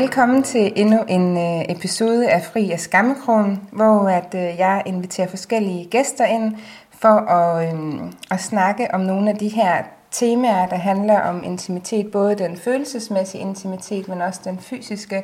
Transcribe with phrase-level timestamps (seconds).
[0.00, 5.28] Velkommen til endnu en øh, episode af Fri af Skammekrogen, hvor at, øh, jeg inviterer
[5.28, 6.56] forskellige gæster ind
[6.90, 12.10] for at, øhm, at snakke om nogle af de her temaer, der handler om intimitet,
[12.12, 15.22] både den følelsesmæssige intimitet, men også den fysiske,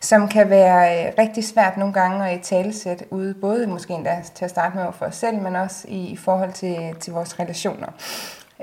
[0.00, 4.22] som kan være øh, rigtig svært nogle gange at i talesæt ude, både måske endda
[4.34, 7.40] til at starte med for os selv, men også i, i forhold til, til vores
[7.40, 7.88] relationer.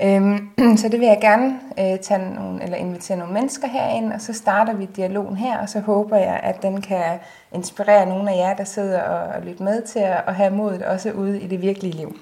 [0.02, 0.50] Øhm,
[0.80, 4.32] så det vil jeg gerne øh, tage nogle, eller invitere nogle mennesker herind, og så
[4.32, 7.18] starter vi dialogen her, og så håber jeg, at den kan
[7.52, 10.82] inspirere nogle af jer, der sidder og, og lytter med til at, at have modet
[10.82, 12.16] også ude i det virkelige liv.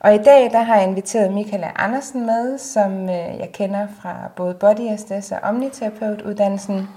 [0.00, 4.30] Og i dag der har jeg inviteret Michaela Andersen med, som øh, jeg kender fra
[4.36, 6.88] både Body Estes og Omniterapeutuddannelsen.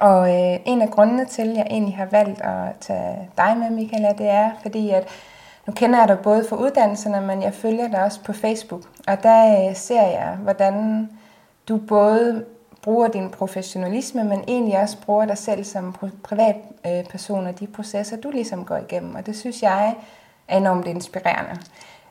[0.00, 3.70] Og øh, en af grundene til, at jeg egentlig har valgt at tage dig med,
[3.70, 5.08] Michaela, det er fordi, at
[5.68, 8.82] nu kender jeg dig både for uddannelserne, men jeg følger dig også på Facebook.
[9.06, 11.08] Og der øh, ser jeg, hvordan
[11.68, 12.44] du både
[12.82, 18.16] bruger din professionalisme, men egentlig også bruger dig selv som privatperson øh, og de processer,
[18.16, 19.14] du ligesom går igennem.
[19.14, 19.94] Og det synes jeg
[20.48, 21.60] er enormt inspirerende.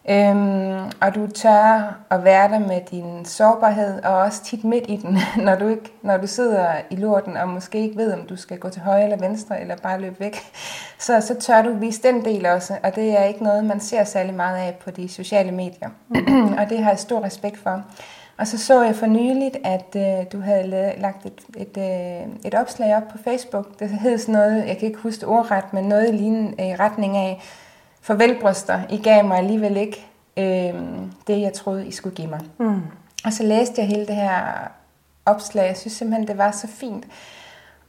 [0.10, 4.96] Øhm, og du tør at være der med din sårbarhed, og også tit midt i
[4.96, 8.36] den, når du, ikke, når du sidder i lorten, og måske ikke ved, om du
[8.36, 10.38] skal gå til højre eller venstre, eller bare løbe væk.
[11.00, 14.04] Så, så tør du vise den del også, og det er ikke noget, man ser
[14.04, 15.90] særlig meget af på de sociale medier.
[16.60, 17.84] og det har jeg stor respekt for.
[18.38, 22.56] Og så så jeg for nyligt, at øh, du havde lagt et, et, øh, et
[22.56, 23.80] opslag op på Facebook.
[23.80, 27.18] Det hed sådan noget, jeg kan ikke huske ordret, men noget i lignende øh, retning
[27.18, 27.42] af,
[28.08, 30.82] farvelbryster, I gav mig alligevel ikke øh,
[31.28, 32.40] det, jeg troede, I skulle give mig.
[32.60, 32.82] Mm.
[33.26, 34.68] Og så læste jeg hele det her
[35.26, 35.68] opslag.
[35.68, 37.06] Jeg synes simpelthen, det var så fint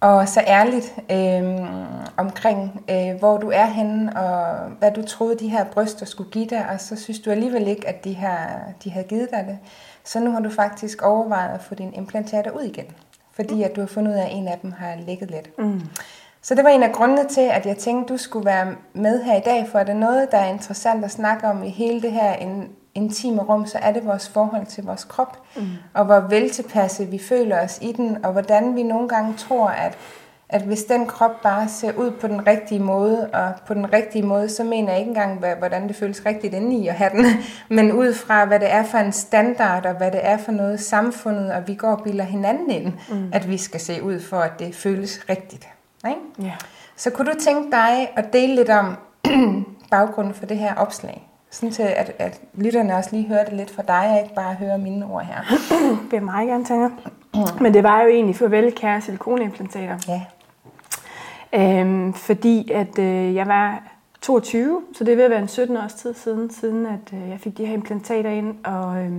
[0.00, 1.68] og så ærligt øh,
[2.16, 6.46] omkring, øh, hvor du er henne, og hvad du troede, de her bryster skulle give
[6.46, 8.38] dig, og så synes du alligevel ikke, at de, her,
[8.84, 9.58] de havde givet dig det.
[10.04, 12.86] Så nu har du faktisk overvejet at få dine implantater ud igen,
[13.32, 15.58] fordi at du har fundet ud af, at en af dem har ligget lidt.
[15.58, 15.80] Mm.
[16.48, 19.36] Så det var en af grundene til, at jeg tænkte, du skulle være med her
[19.36, 22.12] i dag, for er det noget, der er interessant at snakke om i hele det
[22.12, 22.34] her
[22.94, 25.62] intime rum, så er det vores forhold til vores krop, mm.
[25.94, 29.98] og hvor veltilpasse vi føler os i den, og hvordan vi nogle gange tror, at,
[30.48, 34.26] at hvis den krop bare ser ud på den rigtige måde, og på den rigtige
[34.26, 37.26] måde, så mener jeg ikke engang, hvordan det føles rigtigt inde i at have den,
[37.76, 40.80] men ud fra, hvad det er for en standard, og hvad det er for noget
[40.80, 43.30] samfundet, og vi går og bilder hinanden ind, mm.
[43.32, 45.68] at vi skal se ud for, at det føles rigtigt.
[46.08, 46.48] Ikke?
[46.48, 46.54] Ja.
[46.96, 48.96] Så kunne du tænke dig at dele lidt om
[49.90, 51.28] baggrunden for det her opslag?
[51.50, 54.54] Sådan til, at, at lytterne også lige hører det lidt fra dig, og ikke bare
[54.54, 55.40] hører mine ord her.
[56.10, 56.90] det vil meget gerne tænke.
[57.60, 59.98] Men det var jo egentlig farvel, kære silikonimplantater.
[60.08, 60.22] Ja.
[61.52, 63.82] Øhm, fordi at øh, jeg var
[64.22, 67.58] 22, så det vil være en 17 års tid siden, siden at øh, jeg fik
[67.58, 68.64] de her implantater ind.
[68.64, 69.12] Og, øh,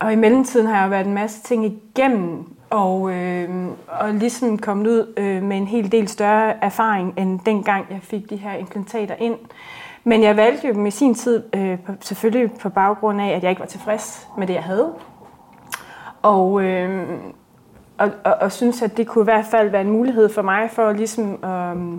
[0.00, 4.58] og i mellemtiden har jeg jo været en masse ting igennem og, øh, og ligesom
[4.58, 8.52] kommet ud øh, med en helt del større erfaring, end dengang jeg fik de her
[8.52, 9.36] implantater ind.
[10.04, 13.50] Men jeg valgte jo med sin tid, øh, på, selvfølgelig på baggrund af, at jeg
[13.50, 14.92] ikke var tilfreds med det, jeg havde.
[16.22, 17.08] Og, øh,
[17.98, 20.70] og, og, og synes, at det kunne i hvert fald være en mulighed for mig
[20.70, 21.98] for ligesom øh,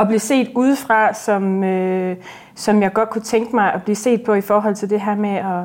[0.00, 2.16] at blive set udefra, som, øh,
[2.54, 5.14] som jeg godt kunne tænke mig at blive set på i forhold til det her
[5.14, 5.64] med at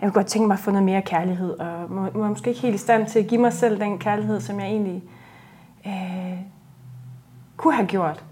[0.00, 2.62] jeg kunne godt tænke mig at få noget mere kærlighed, og må, må måske ikke
[2.62, 5.02] helt i stand til at give mig selv den kærlighed, som jeg egentlig
[5.86, 6.38] øh,
[7.56, 8.24] kunne have gjort.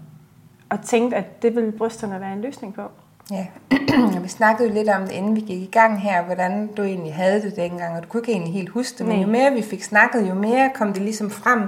[0.69, 2.81] Og tænkt, at det ville brysterne være en løsning på.
[4.13, 6.83] Ja, vi snakkede jo lidt om det, inden vi gik i gang her, hvordan du
[6.83, 9.51] egentlig havde det dengang, og du kunne ikke egentlig helt huske det, men jo mere
[9.51, 11.61] vi fik snakket, jo mere kom det ligesom frem,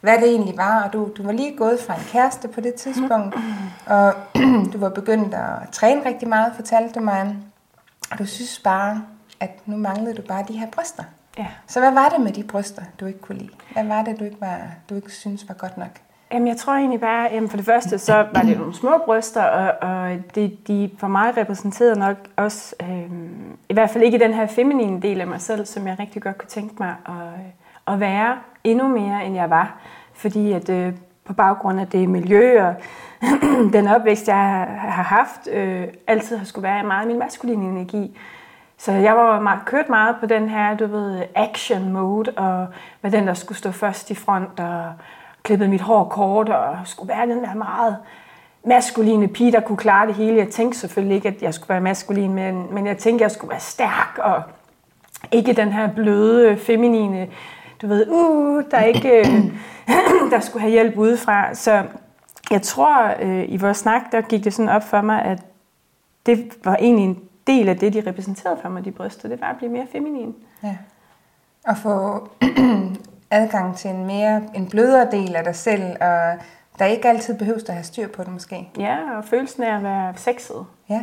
[0.00, 2.74] hvad det egentlig var, og du, du var lige gået fra en kæreste på det
[2.74, 3.36] tidspunkt,
[3.86, 4.14] og
[4.72, 7.36] du var begyndt at træne rigtig meget, fortalte du mig,
[8.10, 9.02] og du synes bare,
[9.40, 11.04] at nu manglede du bare de her bryster.
[11.38, 11.46] Ja.
[11.66, 13.50] Så hvad var det med de bryster, du ikke kunne lide?
[13.72, 14.60] Hvad var det, du ikke, var,
[14.90, 15.90] du ikke synes var godt nok?
[16.32, 19.42] Jamen, jeg tror egentlig bare, jamen for det første, så var det nogle små bryster,
[19.42, 23.10] og, og det, de for mig repræsenterede nok også, øh,
[23.68, 26.38] i hvert fald ikke den her feminine del af mig selv, som jeg rigtig godt
[26.38, 29.78] kunne tænke mig at, at være endnu mere, end jeg var.
[30.14, 30.92] Fordi at øh,
[31.24, 32.74] på baggrund af det miljø og
[33.76, 34.36] den opvækst, jeg
[34.78, 38.18] har haft, øh, altid har skulle være meget min maskuline energi,
[38.78, 42.66] så jeg var meget, kørt meget på den her, du ved, action mode, og
[43.02, 44.92] med den, der skulle stå først i front, og
[45.42, 47.96] klippede mit hår kort, og skulle være den der meget
[48.64, 50.36] maskuline pige, der kunne klare det hele.
[50.36, 53.30] Jeg tænkte selvfølgelig ikke, at jeg skulle være maskulin, men, men jeg tænkte, at jeg
[53.30, 54.42] skulle være stærk, og
[55.32, 57.28] ikke den her bløde, feminine,
[57.82, 59.52] du ved, uh, der ikke, øh,
[60.32, 61.54] der skulle have hjælp udefra.
[61.54, 61.82] Så
[62.50, 65.42] jeg tror, øh, i vores snak, der gik det sådan op for mig, at
[66.26, 69.50] det var egentlig en del af det, de repræsenterede for mig, de bryster, det var
[69.50, 70.34] at blive mere feminin.
[70.62, 70.76] Ja.
[71.66, 72.28] Og få
[73.30, 76.34] adgang til en mere en blødere del af dig selv, og
[76.78, 78.68] der ikke altid behøves at have styr på det måske.
[78.78, 80.66] Ja, og følelsen af at være sexet.
[80.88, 81.02] Ja.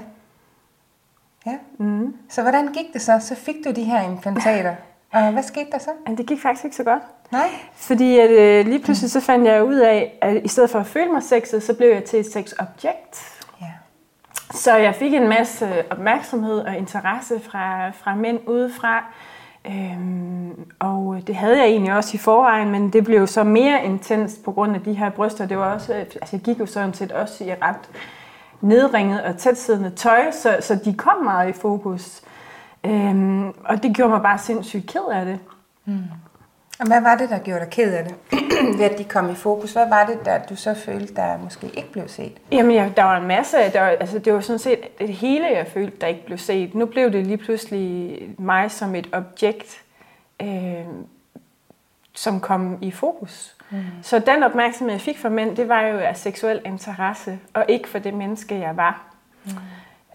[1.46, 1.58] Ja.
[1.78, 2.16] Mm.
[2.30, 3.20] Så hvordan gik det så?
[3.22, 4.76] Så fik du de her implantater.
[5.14, 5.90] Og hvad skete der så?
[6.18, 7.04] Det gik faktisk ikke så godt.
[7.32, 7.50] Nej.
[7.74, 10.86] Fordi at, øh, lige pludselig så fandt jeg ud af, at i stedet for at
[10.86, 13.35] føle mig sexet, så blev jeg til et sexobjekt.
[14.52, 19.04] Så jeg fik en masse opmærksomhed og interesse fra, fra mænd udefra.
[19.68, 24.44] Øhm, og det havde jeg egentlig også i forvejen, men det blev så mere intenst
[24.44, 25.46] på grund af de her bryster.
[25.46, 27.90] Det var også, altså jeg gik jo sådan set også i ret
[28.62, 32.22] nedringet og tætsiddende tøj, så, så de kom meget i fokus.
[32.84, 35.40] Øhm, og det gjorde mig bare sindssygt ked af det.
[35.86, 36.04] Mm.
[36.80, 38.16] Og hvad var det, der gjorde dig ked af det,
[38.80, 39.74] ved at de kom i fokus?
[39.74, 42.38] Hvad var det, der du så følte, der måske ikke blev set?
[42.52, 43.58] Jamen, ja, der var en masse.
[43.58, 46.76] Der var, altså, det var sådan set det hele, jeg følte, der ikke blev set.
[46.76, 49.82] Nu blev det lige pludselig mig som et objekt,
[50.42, 50.86] øh,
[52.14, 53.56] som kom i fokus.
[53.70, 53.84] Mm.
[54.02, 57.90] Så den opmærksomhed, jeg fik fra mænd, det var jo af seksuel interesse, og ikke
[57.90, 59.06] for det menneske, jeg var.
[59.46, 59.52] Mm.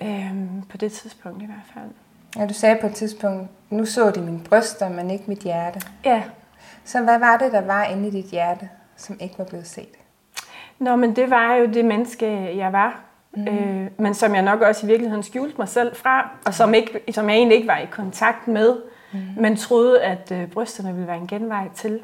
[0.08, 0.34] Øh,
[0.70, 1.90] på det tidspunkt i hvert fald.
[2.36, 5.80] Ja, du sagde på et tidspunkt, nu så de mine bryster, men ikke mit hjerte.
[6.04, 6.22] Ja.
[6.90, 9.94] Så hvad var det, der var inde i dit hjerte, som ikke var blevet set?
[10.78, 13.00] Nå, men det var jo det menneske, jeg var.
[13.36, 13.48] Mm.
[13.48, 17.00] Øh, men som jeg nok også i virkeligheden skjulte mig selv fra, og som, ikke,
[17.10, 18.76] som jeg egentlig ikke var i kontakt med,
[19.12, 19.20] mm.
[19.36, 22.00] men troede, at øh, brysterne ville være en genvej til.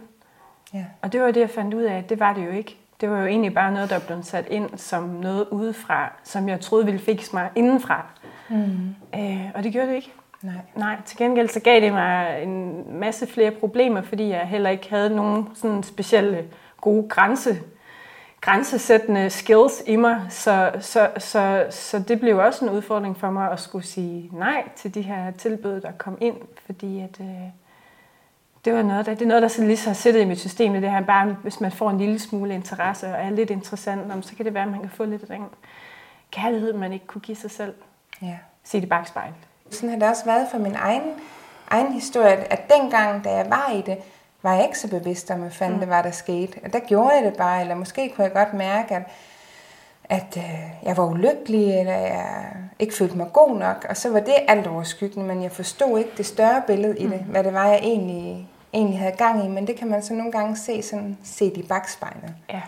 [0.75, 0.85] Ja.
[1.03, 2.77] Og det var det, jeg fandt ud af, at det var det jo ikke.
[3.01, 6.61] Det var jo egentlig bare noget, der blev sat ind som noget udefra, som jeg
[6.61, 8.07] troede ville fikse mig indenfra.
[8.49, 8.95] Mm.
[9.15, 10.13] Øh, og det gjorde det ikke.
[10.47, 10.55] Nej.
[10.75, 14.91] Nej, til gengæld så gav det mig en masse flere problemer, fordi jeg heller ikke
[14.91, 16.45] havde nogen sådan specielle
[16.81, 17.59] gode grænse,
[18.41, 20.27] grænsesættende skills i mig.
[20.29, 24.69] Så, så, så, så det blev også en udfordring for mig at skulle sige nej
[24.77, 27.27] til de her tilbud, der kom ind, fordi at, øh,
[28.65, 30.41] det var noget, der, det er noget, der så lige så har siddet i mit
[30.41, 30.73] system.
[30.73, 34.37] Det her bare, hvis man får en lille smule interesse og er lidt interessant, så
[34.37, 35.45] kan det være, at man kan få lidt af den
[36.31, 37.75] kærlighed, man ikke kunne give sig selv.
[38.23, 38.39] Ja.
[38.65, 39.33] Se det bagspejl.
[39.71, 41.03] Sådan har det også været for min egen,
[41.69, 43.99] egen historie, at dengang, da jeg var i det,
[44.43, 45.81] var jeg ikke så bevidst om, hvad fanden mm.
[45.81, 46.59] det var, der skete.
[46.65, 49.03] Og der gjorde jeg det bare, eller måske kunne jeg godt mærke, at,
[50.05, 54.21] at øh, jeg var ulykkelig, eller jeg ikke følte mig god nok, og så var
[54.21, 57.31] det alt overskyggende, men jeg forstod ikke det større billede i det, mm.
[57.31, 60.33] hvad det var, jeg egentlig, egentlig havde gang i, men det kan man så nogle
[60.33, 62.35] gange se, sådan, set i bagspejlet.
[62.51, 62.63] Ja.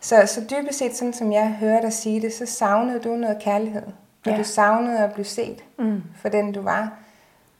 [0.00, 3.38] Så, så dybest set, sådan som jeg hører dig sige det, så savnede du noget
[3.42, 3.82] kærlighed.
[4.26, 4.38] Og ja.
[4.38, 6.02] du savnede at blive set mm.
[6.16, 6.92] for den, du var.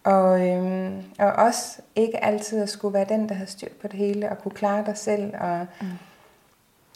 [0.05, 3.99] Og, øhm, og også ikke altid at skulle være den, der havde styr på det
[3.99, 5.87] hele, og kunne klare dig selv, og, mm.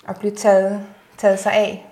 [0.07, 0.87] og blive taget,
[1.19, 1.87] taget sig af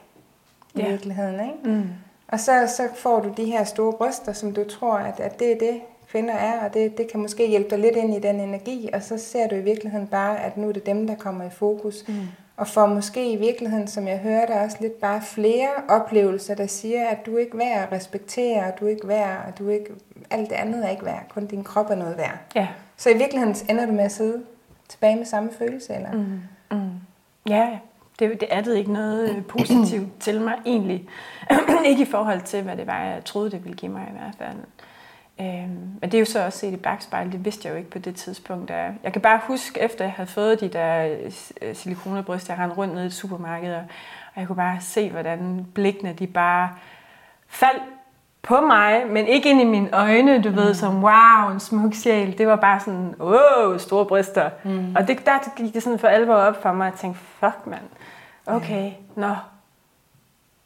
[0.75, 0.89] i ja.
[0.89, 1.35] virkeligheden.
[1.41, 1.79] Ikke?
[1.79, 1.89] Mm.
[2.29, 5.53] Og så, så får du de her store bryster, som du tror, at, at det
[5.53, 5.81] er det,
[6.11, 9.03] kvinder er, og det, det kan måske hjælpe dig lidt ind i den energi, og
[9.03, 12.05] så ser du i virkeligheden bare, at nu er det dem, der kommer i fokus.
[12.09, 12.15] Mm
[12.59, 17.07] og får måske i virkeligheden, som jeg hørte, også lidt bare flere oplevelser, der siger,
[17.07, 19.91] at du ikke er værd at respektere, og du er ikke værd, og du ikke,
[20.31, 22.39] alt det andet er ikke værd, kun din krop er noget værd.
[22.55, 22.69] Ja.
[22.97, 24.43] Så i virkeligheden ender du med at sidde
[24.89, 26.13] tilbage med samme følelse, eller?
[26.13, 26.41] Mm.
[26.71, 26.91] Mm.
[27.49, 27.79] Ja,
[28.19, 31.09] det, det addede ikke noget øh, positivt til mig egentlig.
[31.87, 34.35] ikke i forhold til, hvad det var, jeg troede, det ville give mig i hvert
[34.39, 34.59] fald.
[35.41, 37.91] Øhm, men det er jo så også set i bagspejl, det vidste jeg jo ikke
[37.91, 38.69] på det tidspunkt.
[38.69, 38.93] Der.
[39.03, 41.17] Jeg kan bare huske, efter jeg havde fået de der
[41.63, 43.83] øh, silikonebryster, jeg rendte rundt ned i et supermarked, og
[44.37, 46.71] jeg kunne bare se, hvordan blikkene de bare
[47.49, 47.83] faldt
[48.43, 50.57] på mig, men ikke ind i mine øjne, du mm.
[50.57, 52.39] ved, som wow, en smuk sjæl.
[52.39, 54.51] Det var bare sådan, åh, store bryster.
[54.65, 54.95] Mm.
[54.97, 57.83] Og det, der gik det sådan for alvor op for mig, at tænke, fuck mand,
[58.47, 58.93] okay, ja.
[59.17, 59.35] nå,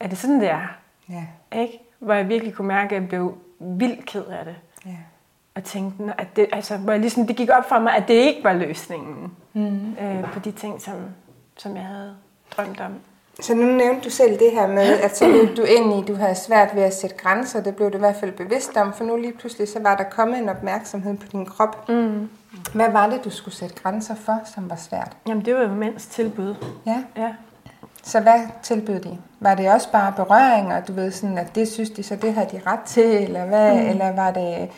[0.00, 0.66] er det sådan, det er?
[1.08, 1.26] Ja.
[1.60, 1.78] Ikke?
[1.98, 4.54] Hvor jeg virkelig kunne mærke, at jeg blev vildt ked af det.
[4.86, 4.96] Ja.
[5.54, 8.14] Og tænkte, at det, altså, hvor jeg ligesom, det gik op for mig, at det
[8.14, 9.96] ikke var løsningen mm.
[10.00, 10.94] øh, på de ting, som,
[11.56, 12.14] som jeg havde
[12.56, 12.92] drømt om.
[13.40, 16.14] Så nu nævnte du selv det her med, at så blev du ind i, du
[16.14, 17.62] havde svært ved at sætte grænser.
[17.62, 20.04] Det blev du i hvert fald bevidst om, for nu lige pludselig så var der
[20.04, 21.88] kommet en opmærksomhed på din krop.
[21.88, 22.28] Mm.
[22.74, 25.16] Hvad var det, du skulle sætte grænser for, som var svært?
[25.28, 26.54] Jamen, det var jo mænds tilbud.
[26.86, 27.04] Ja.
[27.16, 27.34] ja.
[28.02, 29.18] Så hvad tilbød de?
[29.40, 32.44] Var det også bare berøringer, du ved sådan, at det synes de, så det har
[32.44, 33.88] de ret til, eller hvad, mm.
[33.88, 34.70] eller var det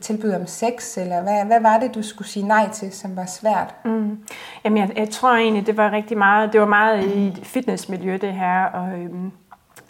[0.00, 3.26] tilbud om sex, eller hvad, hvad var det, du skulle sige nej til, som var
[3.26, 3.74] svært?
[3.84, 4.18] Mm.
[4.64, 8.32] Jamen, jeg, jeg tror egentlig, det var rigtig meget, det var meget i fitnessmiljø, det
[8.32, 9.32] her, og øhm,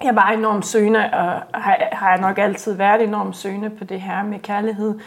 [0.05, 4.01] jeg var enormt søgende, og har, har jeg nok altid været enormt søgende på det
[4.01, 4.99] her med kærlighed,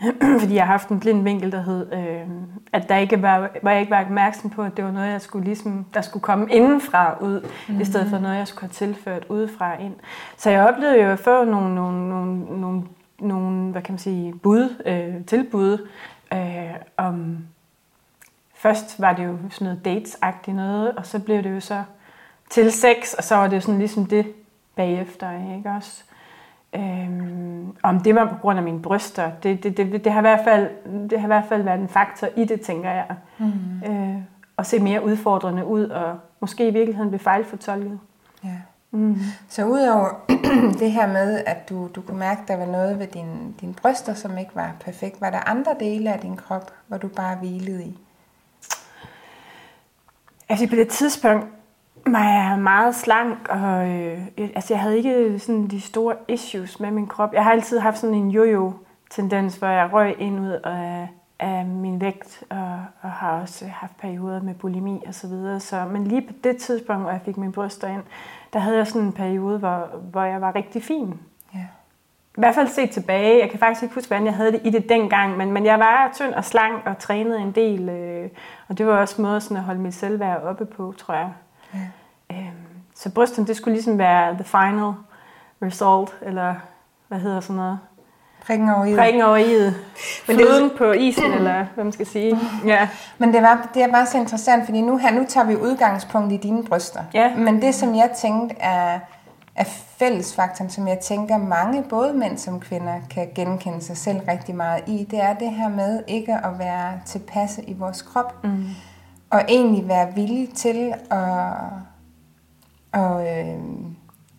[0.40, 2.28] fordi jeg har haft en blind vinkel, der hed, øh,
[2.72, 5.20] at der ikke var, var jeg ikke var opmærksom på, at det var noget, jeg
[5.20, 7.80] skulle ligesom, der skulle komme indenfra ud, mm-hmm.
[7.80, 9.94] i stedet for noget, jeg skulle have tilført udefra ind.
[10.36, 12.82] Så jeg oplevede jo at få nogle, nogle, nogle, nogle,
[13.18, 15.88] nogle hvad kan man sige, bud, øh, tilbud
[16.32, 17.38] øh, om
[18.54, 21.82] først var det jo sådan noget dates-agtigt noget, og så blev det jo så
[22.50, 24.26] til sex, og så var det jo sådan ligesom det
[24.76, 26.04] bagefter, ikke også?
[26.74, 30.22] Øhm, om det var på grund af mine bryster, det, det, det, det, har i
[30.22, 30.70] hvert fald,
[31.10, 33.06] det har i hvert fald været en faktor i det, tænker jeg.
[33.38, 33.82] Mm.
[33.86, 34.16] Øh,
[34.58, 37.98] at se mere udfordrende ud, og måske i virkeligheden blive fejlfortolket.
[38.44, 38.56] Ja.
[38.90, 39.16] Mm.
[39.48, 40.08] Så udover
[40.80, 43.74] det her med, at du, du kunne mærke, at der var noget ved dine din
[43.74, 47.36] bryster, som ikke var perfekt, var der andre dele af din krop, hvor du bare
[47.36, 47.98] hvilede i?
[50.48, 51.46] Altså på det tidspunkt
[52.12, 56.90] var jeg meget slank, og øh, altså, jeg havde ikke sådan de store issues med
[56.90, 57.34] min krop.
[57.34, 62.00] Jeg har altid haft sådan en jojo-tendens, hvor jeg røg ind ud af, af min
[62.00, 65.60] vægt, og, og har også haft perioder med bulimi og så videre.
[65.60, 68.02] Så, men lige på det tidspunkt, hvor jeg fik min bryster ind,
[68.52, 71.20] der havde jeg sådan en periode, hvor, hvor jeg var rigtig fin.
[71.54, 71.66] Ja.
[72.36, 73.40] I hvert fald set tilbage.
[73.40, 75.78] Jeg kan faktisk ikke huske, hvordan jeg havde det i det dengang, men, men jeg
[75.78, 77.88] var tynd og slank og trænede en del.
[77.88, 78.28] Øh,
[78.68, 81.30] og det var også måde sådan at holde mit selvværd oppe på, tror jeg.
[82.30, 82.50] Øhm,
[82.94, 84.92] så brysterne, det skulle ligesom være the final
[85.62, 86.54] result, eller
[87.08, 87.78] hvad hedder sådan noget?
[88.46, 89.72] Prikken over i Prikken over i
[90.28, 92.38] Men det er på isen, eller hvad man skal sige.
[92.66, 92.88] Ja.
[93.18, 96.32] Men det, var, det er bare så interessant, fordi nu her, nu tager vi udgangspunkt
[96.32, 97.00] i dine bryster.
[97.14, 97.36] Ja.
[97.36, 98.98] Men det, som jeg tænkte er,
[99.56, 99.64] er
[99.98, 104.82] fællesfaktoren, som jeg tænker mange, både mænd som kvinder, kan genkende sig selv rigtig meget
[104.86, 108.44] i, det er det her med ikke at være tilpasse i vores krop.
[108.44, 108.64] Mm.
[109.30, 111.52] Og egentlig være villig til at,
[112.92, 113.60] at øh,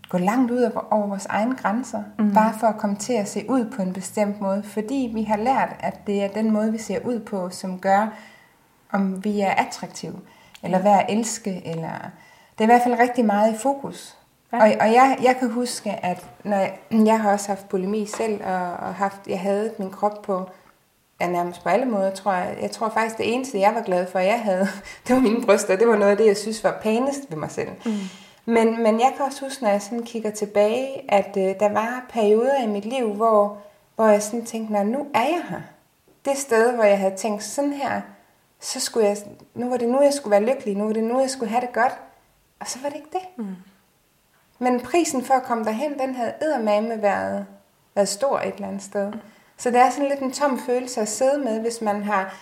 [0.09, 2.33] gå langt ud over vores egne grænser, mm.
[2.33, 5.37] bare for at komme til at se ud på en bestemt måde, fordi vi har
[5.37, 8.07] lært, at det er den måde, vi ser ud på, som gør,
[8.91, 10.19] om vi er attraktive,
[10.63, 11.91] eller hvad at elske, eller
[12.51, 14.17] det er i hvert fald rigtig meget i fokus.
[14.53, 14.57] Ja.
[14.57, 18.43] Og, og jeg, jeg kan huske, at når jeg, jeg har også haft bulimi selv,
[18.43, 20.49] og, og haft, jeg havde min krop på,
[21.21, 22.57] ja, nærmest på alle måder, tror jeg.
[22.61, 24.67] Jeg tror faktisk, det eneste, jeg var glad for, at jeg havde,
[25.07, 25.75] det var mine bryster.
[25.75, 27.69] Det var noget af det, jeg synes var pænest ved mig selv.
[27.85, 27.91] Mm.
[28.45, 32.05] Men, men jeg kan også huske, når jeg sådan kigger tilbage, at øh, der var
[32.09, 33.57] perioder i mit liv, hvor,
[33.95, 35.61] hvor jeg sådan tænkte, nu er jeg her.
[36.25, 38.01] Det sted, hvor jeg havde tænkt sådan her,
[38.59, 39.17] så skulle jeg,
[39.53, 41.61] nu var det nu, jeg skulle være lykkelig, nu var det nu, jeg skulle have
[41.61, 41.93] det godt.
[42.59, 43.45] Og så var det ikke det.
[43.45, 43.55] Mm.
[44.59, 47.45] Men prisen for at komme derhen, den havde eddermame været,
[47.95, 49.11] været stor et eller andet sted.
[49.11, 49.19] Mm.
[49.57, 52.35] Så det er sådan lidt en tom følelse at sidde med, hvis man har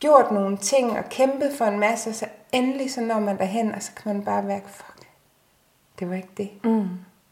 [0.00, 3.74] gjort nogle ting og kæmpet for en masse, og så endelig så når man derhen,
[3.74, 4.60] og så kan man bare være,
[6.00, 6.50] det var ikke det.
[6.64, 6.88] Mm.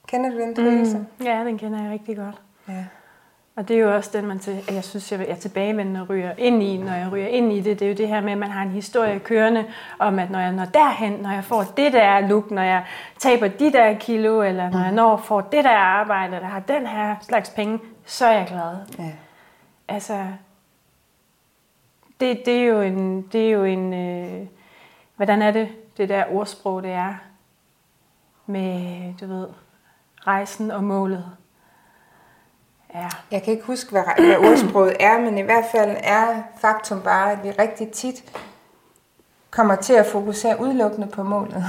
[0.09, 0.99] Kender du den følelse?
[0.99, 1.27] Mm.
[1.27, 2.35] Ja, den kender jeg rigtig godt.
[2.69, 2.85] Ja.
[3.57, 6.63] Og det er jo også den, man til, jeg synes, jeg er tilbagevendende ryger ind
[6.63, 7.81] i, når jeg ryger ind i det.
[7.81, 9.65] Det er jo det her med, at man har en historie kørende
[9.99, 12.85] om, at når jeg når derhen, når jeg får det der look, når jeg
[13.19, 16.87] taber de der kilo, eller når jeg når får det der arbejde, eller har den
[16.87, 18.77] her slags penge, så er jeg glad.
[18.99, 19.13] Ja.
[19.89, 20.27] Altså,
[22.21, 24.47] det, det er jo en, det er jo en øh,
[25.17, 27.15] hvordan er det, det der ordsprog, det er?
[28.49, 29.47] Med, du ved,
[30.27, 31.25] rejsen og målet.
[32.95, 33.09] Ja.
[33.31, 37.33] Jeg kan ikke huske, hvad, hvad ordsproget er, men i hvert fald er faktum bare,
[37.33, 38.25] at vi rigtig tit
[39.51, 41.65] kommer til at fokusere udelukkende på målet,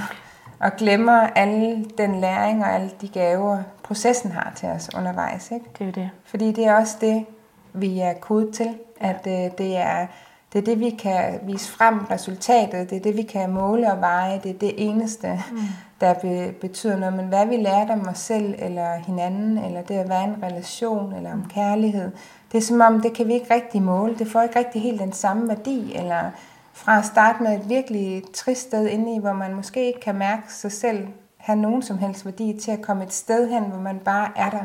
[0.59, 5.51] og glemmer alle den læring og alle de gaver, processen har til os undervejs.
[5.51, 5.65] Ikke?
[5.79, 6.09] Det er det.
[6.25, 7.25] Fordi det er også det,
[7.74, 10.07] vi er kodet til, at øh, det er
[10.53, 14.01] det er det, vi kan vise frem, resultatet, det er det, vi kan måle og
[14.01, 15.57] veje, det er det eneste, mm.
[16.01, 17.13] Der be, betyder noget.
[17.13, 21.13] Men hvad vi lærer om os selv, eller hinanden, eller det at være en relation,
[21.13, 22.12] eller om kærlighed,
[22.51, 24.15] det er som om, det kan vi ikke rigtig måle.
[24.18, 26.32] Det får ikke rigtig helt den samme værdi, eller
[26.74, 30.15] fra at starte med et virkelig trist sted inde i, hvor man måske ikke kan
[30.15, 33.79] mærke sig selv have nogen som helst værdi, til at komme et sted hen, hvor
[33.79, 34.63] man bare er der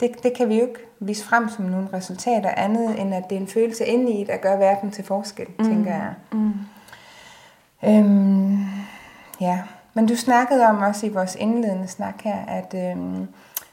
[0.00, 3.36] det, det kan vi jo ikke vise frem som nogle resultater andet, end at det
[3.36, 5.64] er en følelse inde i, der gør verden til forskel, mm.
[5.64, 6.14] tænker jeg.
[6.32, 6.52] Mm.
[7.84, 8.58] Øhm,
[9.40, 9.58] ja,
[9.98, 13.28] men du snakkede om også i vores indledende snak her, at øhm,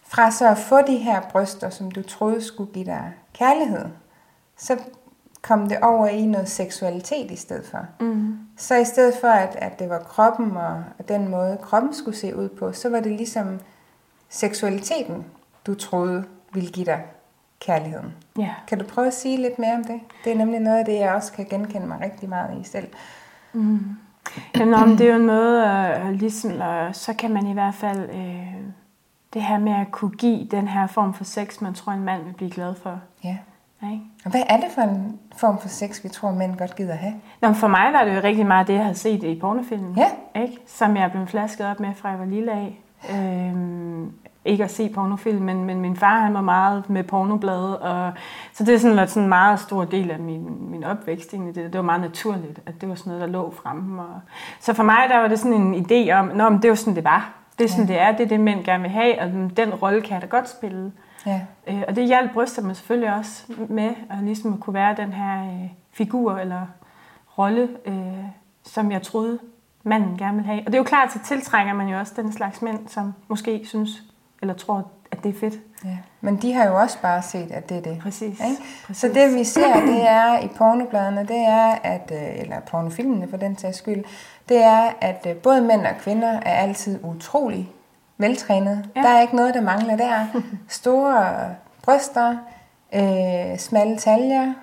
[0.08, 3.86] fra så at få de her bryster, som du troede skulle give dig kærlighed,
[4.58, 4.78] så
[5.42, 7.86] kom det over i noget seksualitet i stedet for.
[8.00, 8.40] Mm.
[8.58, 12.18] Så i stedet for, at, at det var kroppen og, og den måde, kroppen skulle
[12.18, 13.60] se ud på, så var det ligesom
[14.30, 15.26] seksualiteten,
[15.68, 17.04] du troede ville give dig
[17.60, 18.14] kærligheden.
[18.38, 18.54] Ja.
[18.68, 20.00] Kan du prøve at sige lidt mere om det?
[20.24, 22.88] Det er nemlig noget af det, jeg også kan genkende mig rigtig meget i selv.
[23.54, 23.98] Mm.
[24.56, 28.10] Jamen, det er jo en måde, at, ligesom, og så kan man i hvert fald
[28.10, 28.54] øh,
[29.34, 32.24] det her med at kunne give den her form for sex, man tror, en mand
[32.24, 33.00] vil blive glad for.
[33.24, 33.38] Ja.
[34.26, 37.14] Og hvad er det for en form for sex, vi tror, mænd godt gider have?
[37.42, 39.98] Nå, for mig var det jo rigtig meget det, jeg havde set i pornofilmen.
[39.98, 40.42] Ja.
[40.42, 40.58] Ikke?
[40.68, 42.80] Som jeg blev flasket op med fra jeg var lille af.
[43.12, 44.12] Øhm,
[44.46, 48.14] ikke at se pornofilm, men, men min far han var meget med pornoblade, og
[48.54, 51.56] så det er sådan, været sådan en meget stor del af min, min opvækst egentlig.
[51.56, 54.02] Det, det var meget naturligt, at det var sådan noget, der lå fremme.
[54.02, 54.22] Og,
[54.60, 56.96] så for mig, der var det sådan en idé om, Nå, men det var sådan,
[56.96, 57.34] det var.
[57.58, 57.94] Det er sådan, ja.
[57.94, 58.12] det er.
[58.12, 60.92] Det er det, mænd gerne vil have, og den rolle kan jeg da godt spille.
[61.26, 61.42] Ja.
[61.68, 65.14] Øh, og det hjalp bryster mig selvfølgelig også med, at ligesom at kunne være den
[65.14, 66.62] her øh, figur eller
[67.38, 68.26] rolle, øh,
[68.64, 69.40] som jeg troede,
[69.84, 70.60] manden gerne vil have.
[70.60, 73.62] Og det er jo klart, så tiltrækker man jo også den slags mænd, som måske
[73.66, 74.04] synes
[74.42, 75.54] eller tror, at det er fedt.
[75.86, 75.98] Ja.
[76.22, 78.00] Men de har jo også bare set, at det er det.
[78.02, 78.40] Præcis.
[78.40, 78.62] Ikke?
[78.88, 79.02] Præcis.
[79.02, 83.38] Så det vi ser, det er i pornobladene, det er, at, øh, eller pornofilmene for
[83.38, 84.04] den sags skyld,
[84.50, 87.70] det er, at øh, både mænd og kvinder er altid utrolig
[88.18, 88.90] veltrænet.
[88.96, 89.02] Ja.
[89.02, 90.42] Der er ikke noget, der mangler der.
[90.68, 92.38] Store bryster,
[92.96, 94.54] øh, smalle taljer,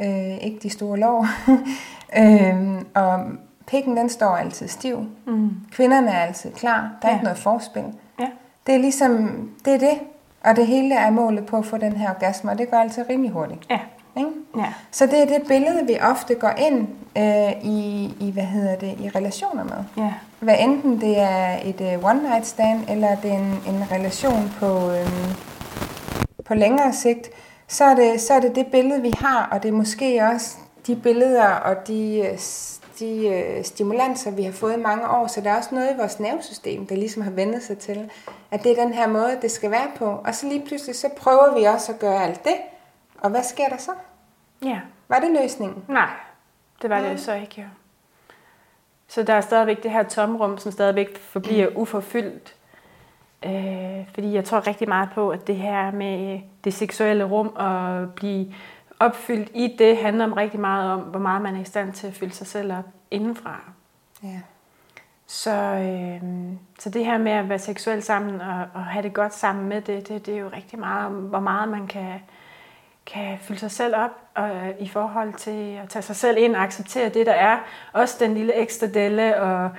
[0.00, 1.26] øh, ikke de store lår.
[2.22, 3.24] øh, og
[3.66, 5.06] pikken den står altid stiv.
[5.26, 5.50] Mm.
[5.70, 6.90] Kvinderne er altid klar.
[7.02, 7.16] Der er ja.
[7.16, 7.84] ikke noget forspil.
[8.66, 9.28] Det er ligesom,
[9.64, 9.98] det er det.
[10.44, 13.04] Og det hele er målet på at få den her orgasme, og det går altid
[13.10, 13.66] rimelig hurtigt.
[13.70, 13.78] Ja.
[14.16, 14.30] Ikke?
[14.56, 14.72] Ja.
[14.90, 16.88] Så det er det billede, vi ofte går ind
[17.18, 20.04] øh, i, i, hvad hedder det, i relationer med.
[20.04, 20.12] Ja.
[20.40, 24.52] Hvad enten det er et uh, one night stand, eller det er en, en relation
[24.58, 25.34] på, øhm,
[26.44, 27.30] på længere sigt,
[27.68, 30.56] så er, det, så er det det billede, vi har, og det er måske også
[30.86, 32.38] de billeder og de, øh,
[33.02, 35.26] de øh, stimulanser, vi har fået i mange år.
[35.26, 38.10] Så der er også noget i vores nervesystem, der ligesom har vendt sig til,
[38.50, 40.06] at det er den her måde, det skal være på.
[40.24, 42.54] Og så lige pludselig, så prøver vi også at gøre alt det.
[43.18, 43.90] Og hvad sker der så?
[44.64, 44.80] Ja.
[45.08, 45.84] Var det løsningen?
[45.88, 46.10] Nej,
[46.82, 47.64] det var det så ikke, ja.
[49.08, 51.76] Så der er stadigvæk det her tomrum, som stadigvæk forbliver mm.
[51.76, 52.54] uforfyldt.
[53.46, 58.10] Øh, fordi jeg tror rigtig meget på, at det her med det seksuelle rum og
[58.14, 58.54] blive
[59.02, 62.06] opfyldt i det handler om rigtig meget om, hvor meget man er i stand til
[62.06, 63.60] at fylde sig selv op indenfra.
[64.22, 64.40] Ja.
[65.26, 66.22] Så, øh,
[66.78, 69.80] så det her med at være seksuel sammen og, og have det godt sammen med
[69.80, 72.20] det, det, det er jo rigtig meget om, hvor meget man kan,
[73.06, 76.62] kan fylde sig selv op og, i forhold til at tage sig selv ind og
[76.62, 77.58] acceptere det, der er.
[77.92, 79.70] Også den lille ekstra delle og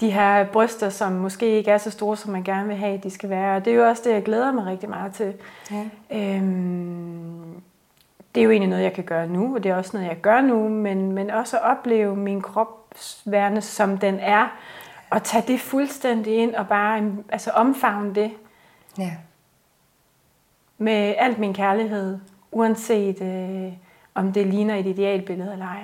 [0.00, 3.10] de her bryster, som måske ikke er så store, som man gerne vil have, de
[3.10, 3.56] skal være.
[3.56, 5.34] Og det er jo også det, jeg glæder mig rigtig meget til.
[5.70, 5.84] Ja.
[6.10, 7.62] Øhm,
[8.34, 10.16] det er jo egentlig noget, jeg kan gøre nu, og det er også noget, jeg
[10.16, 14.48] gør nu, men, men også at opleve min krop værende, som den er,
[15.10, 18.30] og tage det fuldstændig ind og bare altså omfavne det.
[18.98, 19.10] Ja.
[20.78, 22.18] Med alt min kærlighed,
[22.52, 23.72] uanset øh,
[24.14, 25.82] om det ligner et idealbillede eller ej.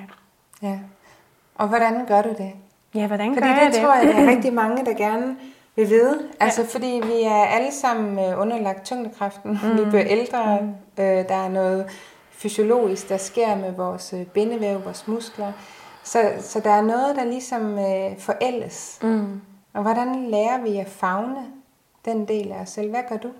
[0.62, 0.78] Ja.
[1.54, 2.52] Og hvordan gør du det?
[2.94, 3.80] Ja, hvordan fordi gør det jeg det?
[3.80, 5.36] tror jeg, der er rigtig mange, der gerne
[5.76, 6.18] vil vide.
[6.40, 6.68] Altså, ja.
[6.70, 9.60] fordi vi er alle sammen øh, underlagt tyngdekraften.
[9.62, 9.78] Mm.
[9.78, 10.60] Vi bliver ældre.
[10.60, 10.68] Mm.
[11.02, 11.86] Øh, der er noget
[12.38, 15.52] fysiologisk, der sker med vores øh, bindevæv, vores muskler.
[16.02, 18.98] Så, så der er noget, der ligesom øh, forældes.
[19.02, 19.40] Mm.
[19.72, 21.46] Og hvordan lærer vi at fagne
[22.04, 22.90] den del af os selv?
[22.90, 23.30] Hvad gør du?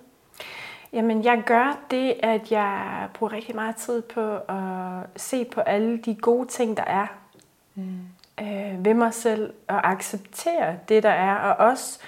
[0.92, 5.98] Jamen, jeg gør det, at jeg bruger rigtig meget tid på at se på alle
[5.98, 7.06] de gode ting, der er
[7.74, 7.98] mm.
[8.40, 12.00] øh, ved mig selv, og acceptere det, der er, og også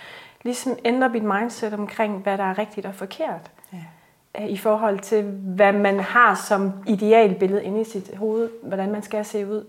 [0.43, 3.51] ligesom ændre mit mindset omkring, hvad der er rigtigt og forkert.
[4.39, 9.03] Øh, I forhold til, hvad man har som idealbillede inde i sit hoved, hvordan man
[9.03, 9.65] skal se ud.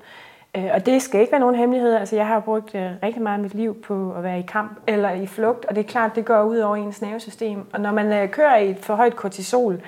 [0.57, 1.95] Øh, og det skal ikke være nogen hemmelighed.
[1.95, 4.79] Altså, jeg har brugt øh, rigtig meget af mit liv på at være i kamp
[4.87, 7.65] eller i flugt, og det er klart, det går ud over ens nervesystem.
[7.73, 9.81] Og når man kører i et for højt kortisol,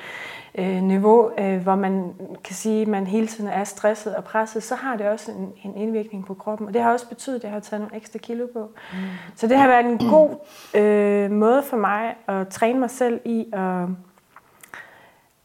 [0.82, 1.32] niveau,
[1.64, 5.08] hvor man kan sige, at man hele tiden er stresset og presset, så har det
[5.08, 6.68] også en, en indvirkning på kroppen.
[6.68, 8.60] Og det har også betydet, at jeg har taget nogle ekstra kilo på.
[8.94, 8.98] Mm.
[9.36, 10.30] Så det har været en god
[10.82, 13.88] øh, måde for mig at træne mig selv i at,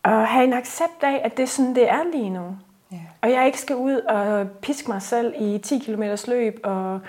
[0.04, 2.56] at have en accept af, at det er sådan, det er lige nu.
[2.92, 3.02] Yeah.
[3.22, 7.00] Og jeg ikke skal ud og piske mig selv i 10 km løb og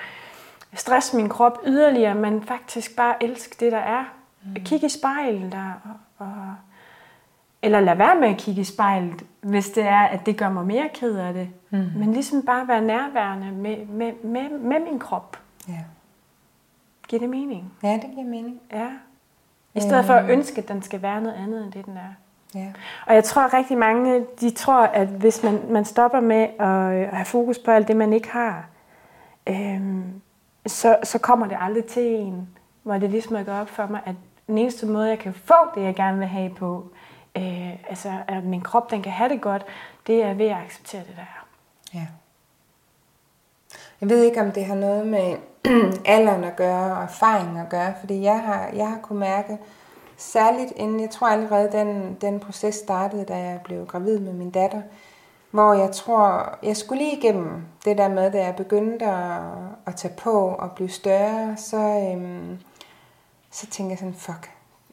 [0.74, 4.04] stresse min krop yderligere, men faktisk bare elske det, der er.
[4.44, 4.54] Mm.
[4.54, 6.56] Kigge i spejlet der, og, og,
[7.62, 10.66] eller lade være med at kigge i spejlet, hvis det er, at det gør mig
[10.66, 11.50] mere ked af det.
[11.70, 11.86] Mm.
[11.96, 15.40] Men ligesom bare være nærværende med, med, med, med min krop.
[15.68, 15.84] Ja.
[17.08, 17.74] Giver det mening?
[17.84, 18.62] Ja, det giver mening.
[18.74, 18.90] Ja.
[19.74, 20.32] I stedet for at øhm.
[20.32, 22.14] ønske, at den skal være noget andet, end det den er.
[22.56, 22.68] Ja.
[23.08, 27.26] Og jeg tror rigtig mange, de tror, at hvis man, man stopper med at have
[27.26, 28.66] fokus på alt det, man ikke har,
[29.50, 30.22] øhm,
[30.68, 32.50] så, så kommer det aldrig til en,
[32.84, 34.16] hvor det ligesom er gået op for mig, at
[34.48, 36.92] den eneste måde, jeg kan få det, jeg gerne vil have på,
[37.38, 39.66] øh, altså at min krop den kan have det godt,
[40.08, 41.48] det er ved at acceptere det, der er.
[41.94, 42.08] Ja.
[44.02, 45.38] Jeg ved ikke, om det har noget med
[46.06, 49.58] alderen at gøre og erfaring at gøre, fordi jeg har, jeg har kunnet mærke,
[50.20, 54.50] Særligt inden, jeg tror allerede, den, den proces startede, da jeg blev gravid med min
[54.50, 54.82] datter,
[55.52, 59.42] hvor jeg tror, jeg skulle lige igennem det der med, da jeg begyndte at,
[59.86, 62.58] at tage på og blive større, så, øhm,
[63.52, 64.52] så tænkte jeg sådan, fuck,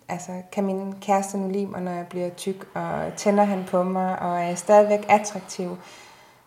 [0.09, 3.83] altså, kan min kæreste nu lide mig, når jeg bliver tyk, og tænder han på
[3.83, 5.77] mig, og er jeg stadigvæk attraktiv?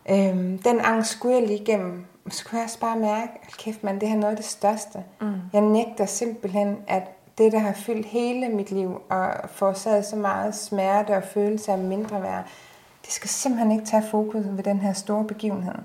[0.10, 2.06] Øhm, den angst skulle jeg lige igennem.
[2.30, 4.46] Så kunne jeg også bare mærke, at kæft man, det her er noget af det
[4.46, 5.04] største.
[5.22, 5.34] Mm.
[5.54, 7.04] Jeg nægter simpelthen, at
[7.40, 11.78] det, der har fyldt hele mit liv, og forårsaget så meget smerte og følelse af
[11.78, 12.44] mindre værd,
[13.06, 15.76] det skal simpelthen ikke tage fokus ved den her store begivenhed.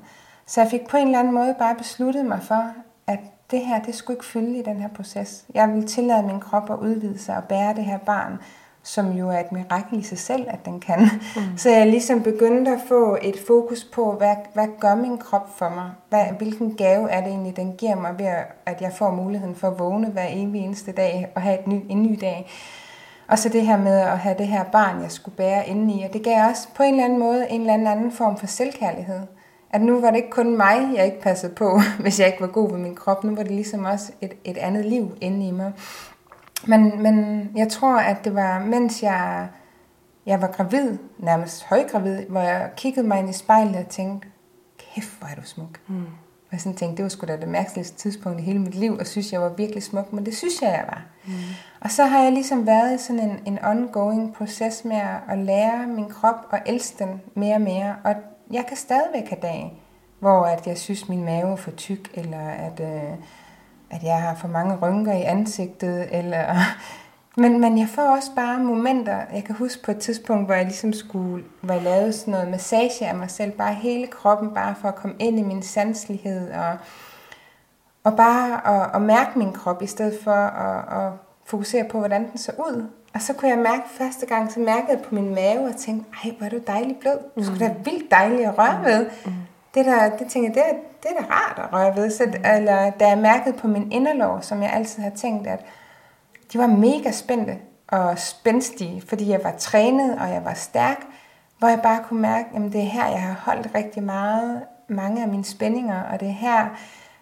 [0.47, 2.73] Så jeg fik på en eller anden måde bare besluttet mig for,
[3.07, 3.19] at
[3.51, 5.45] det her, det skulle ikke fylde i den her proces.
[5.55, 8.39] Jeg vil tillade min krop at udvide sig og bære det her barn,
[8.85, 11.01] som jo er et mirakel i sig selv, at den kan.
[11.37, 11.43] Mm.
[11.57, 15.69] Så jeg ligesom begyndte at få et fokus på, hvad, hvad gør min krop for
[15.69, 15.91] mig?
[16.09, 18.27] Hvad, hvilken gave er det egentlig, den giver mig ved,
[18.67, 21.81] at jeg får muligheden for at vågne hver evig eneste dag og have et ny,
[21.89, 22.51] en ny dag.
[23.29, 26.03] Og så det her med at have det her barn, jeg skulle bære indeni.
[26.03, 29.21] Og det gav også på en eller anden måde en eller anden form for selvkærlighed.
[29.71, 32.47] At nu var det ikke kun mig, jeg ikke passede på, hvis jeg ikke var
[32.47, 33.25] god ved min krop.
[33.25, 35.73] Nu var det ligesom også et, et andet liv inde i mig.
[36.67, 39.49] Men, men jeg tror, at det var, mens jeg,
[40.27, 44.29] jeg var gravid, nærmest højgravid, hvor jeg kiggede mig ind i spejlet og tænkte,
[44.79, 45.81] kæft, hvor er du smuk.
[45.89, 46.07] Mm.
[46.47, 48.97] Og jeg sådan tænkte, det var sgu da det mærkeligste tidspunkt i hele mit liv,
[49.01, 51.05] og synes, jeg var virkelig smuk, men det synes jeg, jeg var.
[51.27, 51.33] Mm.
[51.81, 55.87] Og så har jeg ligesom været i sådan en, en ongoing proces med at, lære
[55.87, 57.97] min krop og elske den mere og mere.
[58.05, 58.15] Og
[58.53, 59.73] jeg kan stadigvæk have dage,
[60.21, 62.81] hvor at jeg synes, min mave er for tyk, eller at...
[62.81, 63.19] Øh,
[63.95, 66.45] at jeg har for mange rynker i ansigtet, eller...
[67.37, 70.65] Men, men jeg får også bare momenter, jeg kan huske på et tidspunkt, hvor jeg
[70.65, 74.75] ligesom skulle, hvor jeg lavede sådan noget massage af mig selv, bare hele kroppen, bare
[74.81, 76.77] for at komme ind i min sanselighed, og,
[78.05, 81.13] og bare at, at mærke min krop, i stedet for at, at
[81.47, 82.87] fokusere på, hvordan den så ud.
[83.15, 86.11] Og så kunne jeg mærke første gang, så mærkede jeg på min mave og tænkte,
[86.25, 87.19] ej, hvor er du dejlig blød.
[87.37, 89.07] Du skulle da vildt dejlig at røre ved.
[89.27, 89.33] Mm
[89.75, 92.11] det, der, det tænker jeg, det er, det er da rart at røre ved.
[92.11, 92.25] Så,
[92.57, 95.61] eller, da jeg mærkede på min inderlov, som jeg altid har tænkt, at
[96.53, 97.59] de var mega spændte
[97.89, 101.01] og spændstige, fordi jeg var trænet, og jeg var stærk,
[101.59, 105.23] hvor jeg bare kunne mærke, at det er her, jeg har holdt rigtig meget, mange
[105.23, 106.69] af mine spændinger, og det er her,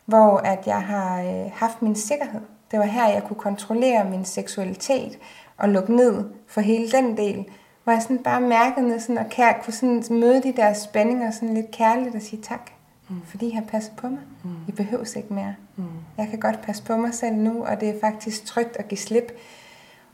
[0.04, 2.40] hvor at jeg har øh, haft min sikkerhed.
[2.70, 5.18] Det var her, jeg kunne kontrollere min seksualitet
[5.56, 7.44] og lukke ned for hele den del
[7.84, 11.54] hvor jeg sådan bare mærkede sådan, og kær, kunne sådan møde de der spændinger sådan
[11.54, 12.70] lidt kærligt og sige tak,
[13.08, 13.22] mm.
[13.26, 14.20] fordi I har passet på mig.
[14.44, 14.50] Mm.
[14.68, 15.54] I behøver ikke mere.
[15.76, 15.84] Mm.
[16.18, 18.98] Jeg kan godt passe på mig selv nu, og det er faktisk trygt at give
[18.98, 19.32] slip.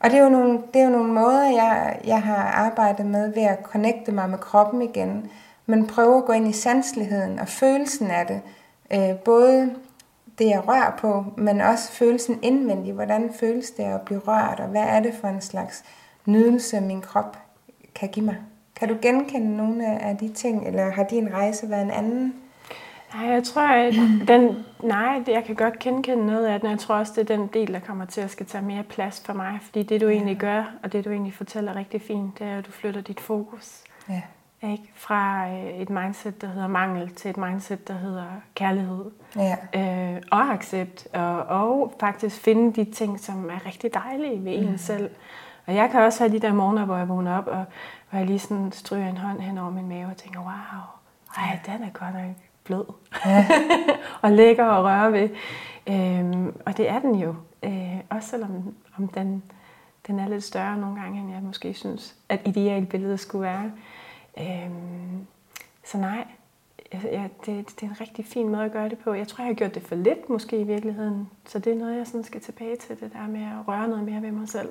[0.01, 3.35] Og det er jo nogle, det er jo nogle måder, jeg, jeg har arbejdet med
[3.35, 5.31] ved at connecte mig med kroppen igen,
[5.67, 8.41] men prøve at gå ind i sanseligheden og følelsen af det.
[8.93, 9.75] Øh, både
[10.39, 12.95] det, jeg rører på, men også følelsen indvendigt.
[12.95, 15.85] Hvordan føles det at blive rørt, og hvad er det for en slags
[16.27, 17.37] nydelse, min krop
[18.01, 18.37] kan give mig.
[18.77, 22.35] Kan du genkende nogle af de ting, eller har din rejse været en anden?
[23.15, 23.95] Nej, jeg tror, at
[24.29, 26.71] den, nej, jeg kan godt genkende noget af den.
[26.71, 29.23] Jeg tror også, det er den del, der kommer til at skal tage mere plads
[29.27, 29.59] for mig.
[29.63, 30.13] Fordi det, du ja.
[30.13, 33.21] egentlig gør, og det, du egentlig fortæller rigtig fint, det er, at du flytter dit
[33.21, 33.85] fokus.
[34.09, 34.23] Ja.
[34.63, 34.83] Ikke?
[34.95, 39.05] Fra øh, et mindset, der hedder mangel, til et mindset, der hedder kærlighed.
[39.37, 39.57] Ja.
[39.75, 41.09] Øh, og accept.
[41.13, 44.69] Og, og faktisk finde de ting, som er rigtig dejlige ved mm.
[44.69, 45.11] en selv.
[45.69, 47.65] Og jeg kan også have de der morgener, hvor jeg vågner op, og
[48.11, 50.83] hvor jeg lige sådan stryger en hånd hen over min mave og tænker, wow,
[51.37, 52.85] ej, den er godt nok blød.
[53.27, 53.47] Ja.
[54.23, 55.29] og lækker at røre ved.
[55.89, 57.35] Øhm, og det er den jo.
[57.63, 59.43] Øh, også selvom om den,
[60.07, 63.73] den er lidt større nogle gange, end jeg måske synes, at idealbilledet skulle være.
[64.39, 65.27] Øhm,
[65.85, 66.27] så nej,
[66.93, 69.13] ja, det, det er en rigtig fin måde at gøre det på.
[69.13, 71.31] Jeg tror, jeg har gjort det for lidt måske i virkeligheden.
[71.47, 74.05] Så det er noget, jeg sådan skal tilbage til, det der med at røre noget
[74.05, 74.69] mere ved mig selv.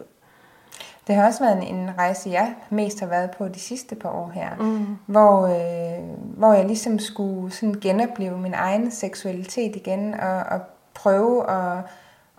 [1.07, 4.31] Det har også været en, rejse, jeg mest har været på de sidste par år
[4.33, 4.97] her, mm.
[5.05, 6.03] hvor, øh,
[6.37, 10.61] hvor jeg ligesom skulle sådan genopleve min egen seksualitet igen, og, og
[10.93, 11.83] prøve at,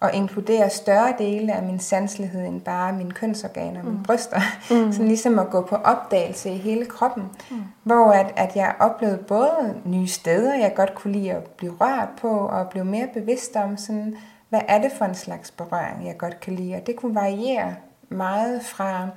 [0.02, 4.02] at inkludere større dele af min sanselighed end bare mine kønsorganer og mine mm.
[4.02, 4.40] bryster.
[4.70, 4.92] Mm.
[4.92, 7.57] Sådan ligesom at gå på opdagelse i hele kroppen, mm.
[7.83, 12.09] hvor at, at jeg oplevede både nye steder, jeg godt kunne lide at blive rørt
[12.20, 14.16] på, og blive mere bevidst om sådan,
[14.48, 17.74] hvad er det for en slags berøring, jeg godt kan lide, og det kunne variere
[18.08, 19.08] meget fra,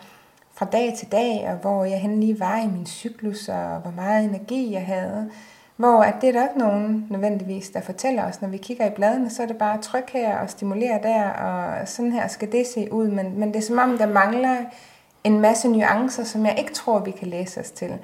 [0.54, 3.92] fra dag til dag, og hvor jeg hen lige var i min cyklus, og hvor
[3.96, 5.30] meget energi jeg havde.
[5.76, 8.96] Hvor at det er der ikke nogen nødvendigvis, der fortæller os, når vi kigger i
[8.96, 12.68] bladene, så er det bare tryk her og stimulere der, og sådan her skal det
[12.68, 13.08] se ud.
[13.08, 14.58] Men, men det er som om, der mangler
[15.24, 17.98] en masse nuancer, som jeg ikke tror, vi kan læse os til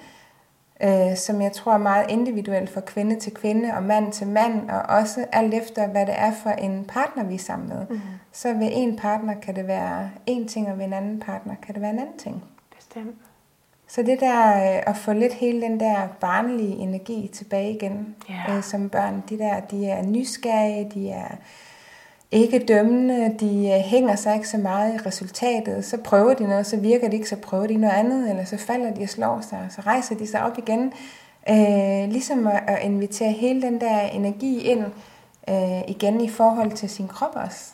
[0.83, 4.69] øh, som jeg tror er meget individuelt fra kvinde til kvinde og mand til mand,
[4.69, 7.85] og også alt efter, hvad det er for en partner, vi er sammen med.
[7.89, 7.99] Mm.
[8.31, 11.73] Så ved en partner kan det være en ting, og ved en anden partner kan
[11.73, 12.43] det være en anden ting.
[12.75, 13.15] Bestemt.
[13.87, 18.57] Så det der øh, at få lidt hele den der barnlige energi tilbage igen, yeah.
[18.57, 21.35] øh, som børn, de der, de er nysgerrige, de er
[22.31, 26.65] ikke dømmende, de øh, hænger sig ikke så meget i resultatet, så prøver de noget,
[26.65, 29.41] så virker det ikke, så prøver de noget andet, eller så falder de og slår
[29.41, 30.93] sig, og så rejser de sig op igen.
[31.49, 34.85] Øh, ligesom at, at invitere hele den der energi ind
[35.49, 37.73] øh, igen i forhold til sin krop også.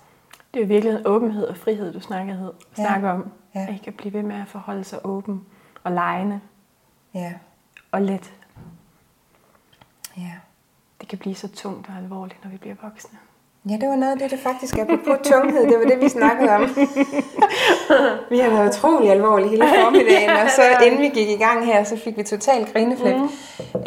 [0.53, 2.33] Det er jo virkelig en åbenhed og frihed, du snakker,
[2.77, 2.83] ja.
[2.83, 3.31] snakker om.
[3.55, 3.65] Ja.
[3.69, 5.45] At I kan blive ved med at forholde sig åben
[5.83, 6.39] og lejende.
[7.13, 7.33] Ja.
[7.91, 8.33] Og let.
[10.17, 10.31] Ja.
[11.01, 13.19] Det kan blive så tungt og alvorligt, når vi bliver voksne.
[13.69, 15.63] Ja, det var noget af det, det faktisk er på tunghed.
[15.67, 16.61] Det var det, vi snakkede om.
[18.31, 21.83] vi har været utrolig alvorlige hele formiddagen, og så inden vi gik i gang her,
[21.83, 23.15] så fik vi totalt grineflip.
[23.15, 23.29] Mm.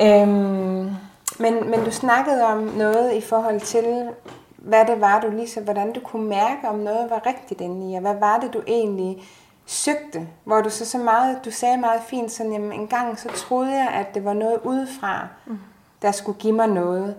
[0.07, 0.91] Øhm,
[1.39, 4.09] men, men du snakkede om noget i forhold til,
[4.57, 7.93] hvad det var, du lige så, hvordan du kunne mærke, om noget var rigtigt inde
[7.93, 9.23] i, og hvad var det, du egentlig
[9.67, 13.29] søgte, hvor du så så meget, du sagde meget fint, sådan, jamen, en gang så
[13.29, 15.59] troede jeg, at det var noget udefra, mm.
[16.03, 17.15] der skulle give mig noget.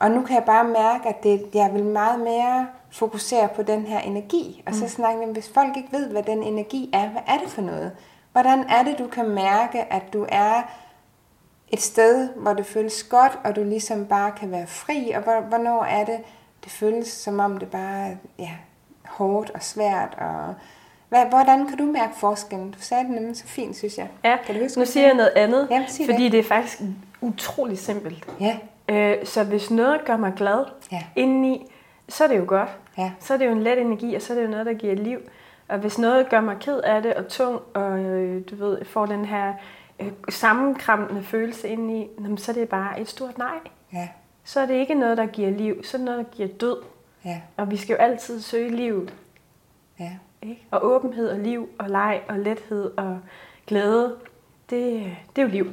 [0.00, 3.86] Og nu kan jeg bare mærke, at det, jeg vil meget mere fokusere på den
[3.86, 4.62] her energi.
[4.66, 4.88] Og så mm.
[4.88, 7.92] snakke om, hvis folk ikke ved, hvad den energi er, hvad er det for noget?
[8.32, 10.62] Hvordan er det, du kan mærke, at du er
[11.68, 15.84] et sted, hvor det føles godt, og du ligesom bare kan være fri, og hvornår
[15.84, 16.18] er det,
[16.64, 18.50] det føles som om det bare er ja,
[19.04, 20.54] hårdt og svært, og
[21.08, 22.70] hvordan kan du mærke forskellen?
[22.70, 24.08] Du sagde det nemlig så fint, synes jeg.
[24.24, 26.32] Ja, kan du huske, nu siger jeg noget andet, Jamen, fordi det.
[26.32, 26.80] det er faktisk
[27.20, 28.26] utrolig simpelt.
[28.40, 28.56] Ja.
[28.88, 31.02] Øh, så hvis noget gør mig glad ja.
[31.16, 31.72] indeni,
[32.08, 32.68] så er det jo godt.
[32.98, 33.12] Ja.
[33.20, 34.94] Så er det jo en let energi, og så er det jo noget, der giver
[34.94, 35.18] liv.
[35.68, 39.06] Og hvis noget gør mig ked af det og tung, og øh, du ved, får
[39.06, 39.54] den her
[40.00, 43.58] øh, sammenkrampende følelse indeni, så er det bare et stort nej.
[43.92, 44.08] Ja.
[44.44, 46.76] Så er det ikke noget, der giver liv, så er det noget, der giver død.
[47.24, 47.40] Ja.
[47.56, 49.08] Og vi skal jo altid søge liv.
[50.00, 50.10] Ja.
[50.42, 50.66] Ikke?
[50.70, 53.20] Og åbenhed og liv og leg og lethed og
[53.66, 54.16] glæde,
[54.70, 55.70] det, det er jo liv.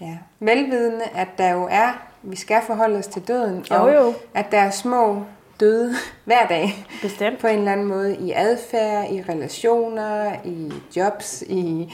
[0.00, 0.18] Ja.
[0.38, 4.14] Velvidende, at der jo er, vi skal forholde os til døden, jo, og jo.
[4.34, 5.22] at der er små
[5.60, 6.86] døde hver dag.
[7.02, 7.38] Bestemt.
[7.38, 11.92] På en eller anden måde i adfærd, i relationer, i jobs, i,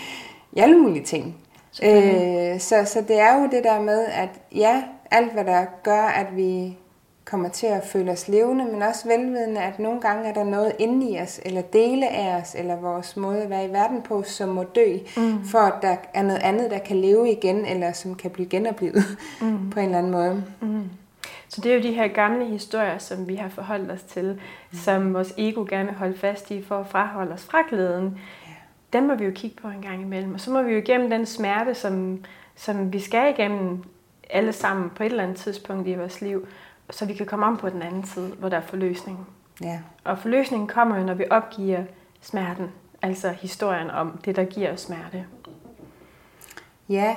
[0.52, 1.36] i alle mulige ting.
[1.82, 6.02] Øh, så, så det er jo det der med, at ja, alt hvad der gør,
[6.02, 6.78] at vi
[7.30, 10.72] kommer til at føle os levende, men også velvidende, at nogle gange er der noget
[10.78, 14.22] inde i os, eller dele af os, eller vores måde at være i verden på,
[14.22, 15.44] som må dø, mm.
[15.44, 19.04] for at der er noget andet, der kan leve igen, eller som kan blive genoplevet
[19.42, 19.70] mm.
[19.70, 20.44] på en eller anden måde.
[20.60, 20.84] Mm.
[21.48, 24.40] Så det er jo de her gamle historier, som vi har forholdt os til,
[24.72, 24.78] mm.
[24.78, 28.18] som vores ego gerne vil holde fast i, for at fraholde os fra glæden.
[28.46, 28.52] Ja.
[28.98, 31.10] Dem må vi jo kigge på en gang imellem, og så må vi jo igennem
[31.10, 32.24] den smerte, som,
[32.56, 33.84] som vi skal igennem
[34.30, 36.46] alle sammen på et eller andet tidspunkt i vores liv,
[36.90, 39.26] så vi kan komme om på den anden side, hvor der er forløsning.
[39.62, 39.80] Ja.
[40.04, 41.84] Og forløsningen kommer jo, når vi opgiver
[42.20, 42.70] smerten,
[43.02, 45.26] altså historien om det, der giver os smerte.
[46.88, 47.16] Ja,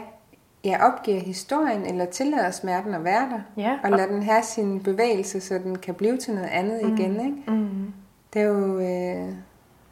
[0.64, 4.44] jeg opgiver historien, eller tillader smerten at være der, ja, og, og lader den have
[4.44, 7.26] sin bevægelse, så den kan blive til noget andet mm, igen.
[7.26, 7.52] Ikke?
[7.52, 7.94] Mm.
[8.34, 9.34] Det er jo øh,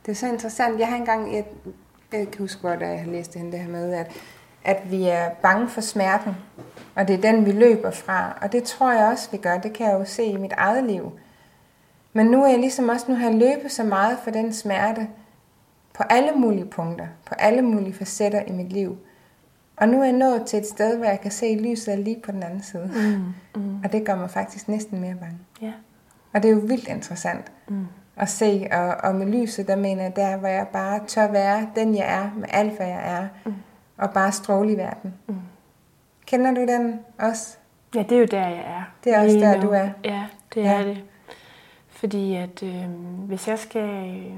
[0.07, 0.79] det er så interessant.
[0.79, 1.45] Jeg har engang, jeg,
[2.11, 4.11] jeg kan huske, hvor jeg har læst det her med, at,
[4.67, 6.35] at vi er bange for smerten,
[6.95, 8.37] og det er den, vi løber fra.
[8.41, 9.57] Og det tror jeg også, vi gør.
[9.57, 11.11] Det kan jeg jo se i mit eget liv.
[12.13, 15.07] Men nu er jeg ligesom også, nu har jeg løbet så meget for den smerte,
[15.93, 18.97] på alle mulige punkter, på alle mulige facetter i mit liv.
[19.77, 22.31] Og nu er jeg nået til et sted, hvor jeg kan se lyset lige på
[22.31, 22.91] den anden side.
[22.95, 23.79] Mm, mm.
[23.83, 25.37] Og det gør mig faktisk næsten mere bange.
[25.61, 25.71] Ja.
[26.33, 27.87] Og det er jo vildt interessant mm.
[28.15, 28.67] at se.
[28.71, 32.13] Og, og med lyset, der mener jeg, der hvor jeg bare tør være den, jeg
[32.13, 33.27] er, med alt, hvad jeg er.
[33.45, 33.53] Mm.
[33.97, 35.13] Og bare stråle i verden.
[35.27, 35.35] Mm.
[36.25, 37.57] Kender du den også?
[37.95, 38.83] Ja, det er jo der, jeg er.
[39.03, 39.61] Det er også der, nu.
[39.61, 39.89] du er?
[40.03, 40.73] Ja, det ja.
[40.73, 41.03] er det.
[41.87, 42.89] Fordi at øh,
[43.27, 44.31] hvis jeg skal øh,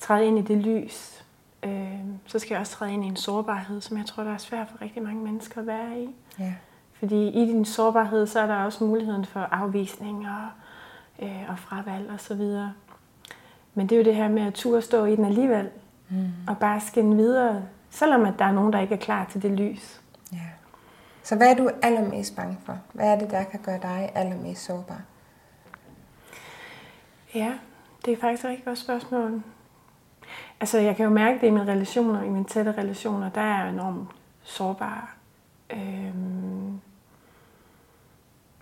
[0.00, 1.24] træde ind i det lys,
[1.62, 4.38] øh, så skal jeg også træde ind i en sårbarhed, som jeg tror, der er
[4.38, 6.08] svært for rigtig mange mennesker at være i.
[6.38, 6.54] Ja.
[6.98, 10.48] Fordi i din sårbarhed, så er der også muligheden for afvisning og,
[11.26, 12.72] øh, og fravalg og så videre.
[13.74, 15.68] Men det er jo det her med at turde stå i den alligevel,
[16.08, 16.28] mm.
[16.48, 17.62] og bare skinne videre,
[17.96, 20.00] selvom at der er nogen, der ikke er klar til det lys.
[20.32, 20.38] Ja.
[21.22, 22.78] Så hvad er du allermest bange for?
[22.92, 25.00] Hvad er det, der kan gøre dig allermest sårbar?
[27.34, 27.52] Ja,
[28.04, 29.42] det er faktisk et rigtig godt spørgsmål.
[30.60, 33.64] Altså, jeg kan jo mærke det i mine relationer, i mine tætte relationer, der er
[33.64, 34.08] jeg enormt
[34.42, 35.16] sårbar.
[35.70, 36.80] Øhm,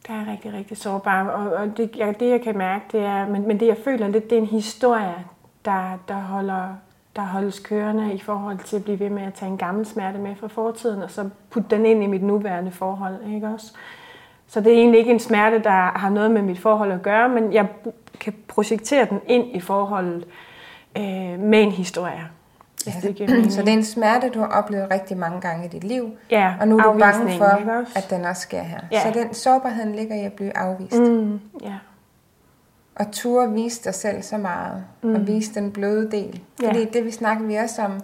[0.07, 1.29] der er rigtig, rigtig sårbar.
[1.29, 4.09] Og, og det, jeg, det, jeg kan mærke, det er, men, men det, jeg føler
[4.09, 5.25] lidt, det er en historie,
[5.65, 6.75] der, der holder
[7.17, 10.19] der holdes kørende i forhold til at blive ved med at tage en gammel smerte
[10.19, 13.35] med fra fortiden, og så putte den ind i mit nuværende forhold.
[13.35, 13.73] Ikke også?
[14.47, 17.29] Så det er egentlig ikke en smerte, der har noget med mit forhold at gøre,
[17.29, 17.67] men jeg
[18.21, 20.27] kan projektere den ind i forholdet
[20.97, 22.29] øh, med en historie.
[22.87, 22.93] Ja.
[23.03, 26.11] Det så det er en smerte, du har oplevet rigtig mange gange i dit liv,
[26.31, 28.79] ja, og nu er du bange for, at den også sker her.
[28.93, 29.03] Ja.
[29.03, 30.99] Så den sårbarheden ligger i at blive afvist.
[30.99, 31.75] Mm, ja.
[32.97, 35.15] At turde vise dig selv så meget, mm.
[35.15, 36.41] og vise den bløde del.
[36.65, 36.85] Fordi ja.
[36.85, 38.01] det vi snakker vi også om,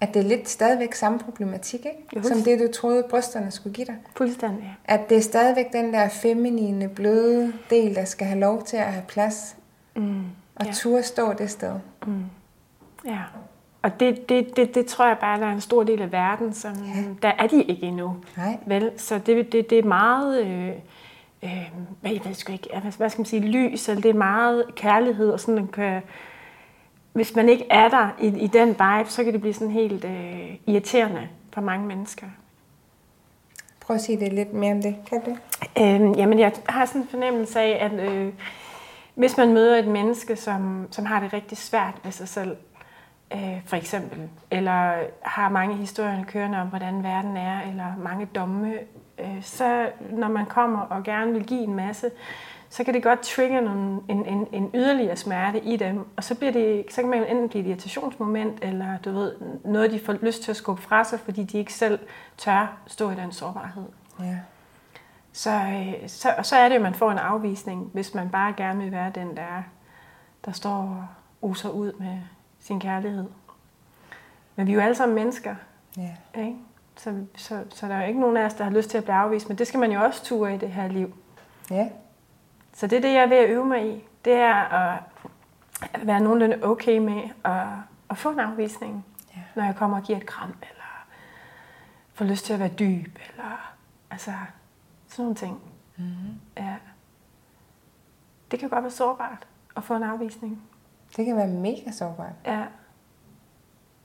[0.00, 2.04] at det er lidt stadigvæk samme problematik, ikke?
[2.16, 2.28] Just.
[2.28, 3.96] som det du troede brysterne skulle give dig.
[4.16, 4.76] Fuldstændig.
[4.84, 8.92] At det er stadigvæk den der feminine, bløde del, der skal have lov til at
[8.92, 9.56] have plads.
[9.96, 10.24] Mm.
[10.54, 10.72] Og ja.
[10.72, 11.74] turde stå det sted.
[12.06, 12.24] Mm.
[13.04, 13.18] Ja.
[13.82, 16.54] Og det, det, det, det tror jeg bare, der er en stor del af verden,
[16.54, 17.04] som ja.
[17.22, 18.16] der er de ikke endnu.
[18.36, 18.56] Nej.
[18.66, 18.90] Vel?
[18.96, 20.46] Så det, det, det er meget...
[20.46, 20.72] Øh,
[21.46, 25.30] øh, jeg ved sgu ikke, hvad skal man sige, lys, eller det er meget kærlighed,
[25.30, 26.02] og sådan, man kan,
[27.12, 30.04] hvis man ikke er der i, i den vibe, så kan det blive sådan helt
[30.04, 32.26] øh, irriterende for mange mennesker.
[33.80, 35.30] Prøv at sige det lidt mere om det, kan du?
[35.80, 38.32] Øh, jamen, jeg har sådan en fornemmelse af, at øh,
[39.14, 42.56] hvis man møder et menneske, som, som har det rigtig svært med sig selv,
[43.34, 44.18] øh, for eksempel,
[44.50, 48.74] eller har mange historier kørende om, hvordan verden er, eller mange domme,
[49.42, 52.10] så når man kommer og gerne vil give en masse,
[52.68, 56.34] så kan det godt trigge nogle, en, en, en yderligere smerte i dem, og så,
[56.34, 59.32] bliver det, så kan man enten blive et irritationsmoment, eller du ved,
[59.64, 61.98] noget, de får lyst til at skubbe fra sig, fordi de ikke selv
[62.36, 63.84] tør stå i den sårbarhed.
[64.20, 64.38] Ja.
[65.32, 68.54] Så, øh, så, så er det jo, at man får en afvisning, hvis man bare
[68.56, 69.62] gerne vil være den, der,
[70.44, 71.06] der står og
[71.42, 72.18] oser ud med
[72.60, 73.26] sin kærlighed.
[74.56, 75.54] Men vi er jo alle sammen mennesker.
[75.96, 76.16] Ja.
[76.38, 76.56] Ikke?
[76.96, 79.04] Så, så, så der er jo ikke nogen af os, der har lyst til at
[79.04, 81.16] blive afvist, men det skal man jo også ture i det her liv.
[81.70, 81.88] Ja.
[82.72, 84.04] Så det er det, jeg er ved at øve mig i.
[84.24, 85.02] Det er at
[86.06, 87.66] være nogenlunde okay med at,
[88.10, 89.06] at få en afvisning,
[89.36, 89.42] ja.
[89.54, 91.06] når jeg kommer og giver et kram, eller
[92.14, 93.74] får lyst til at være dyb, eller
[94.10, 94.32] altså
[95.08, 95.60] sådan nogle ting.
[95.96, 96.40] Mm-hmm.
[96.56, 96.74] Ja.
[98.50, 100.62] Det kan godt være sårbart at få en afvisning.
[101.16, 102.32] Det kan være mega sårbart.
[102.46, 102.64] Ja.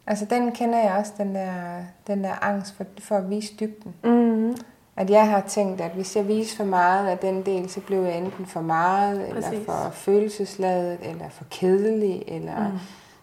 [0.07, 3.95] Altså den kender jeg også, den der, den der angst for, for at vise dybden.
[4.03, 4.55] Mm-hmm.
[4.95, 8.01] At jeg har tænkt, at hvis jeg viser for meget af den del, så bliver
[8.01, 9.51] jeg enten for meget, Præcis.
[9.51, 12.69] eller for følelsesladet, eller for kedelig, eller...
[12.69, 12.77] Mm.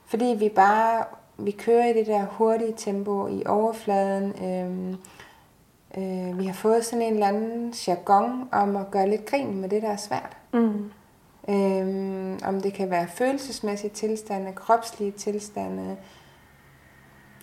[0.07, 1.05] Fordi vi bare,
[1.39, 4.33] vi kører i det der hurtige tempo i overfladen.
[4.45, 4.97] Øhm,
[5.99, 9.69] øh, vi har fået sådan en eller anden jargon om at gøre lidt grin med
[9.69, 10.37] det, der er svært.
[10.53, 10.91] Mm.
[11.49, 15.97] Øhm, om det kan være følelsesmæssige tilstande, kropslige tilstande,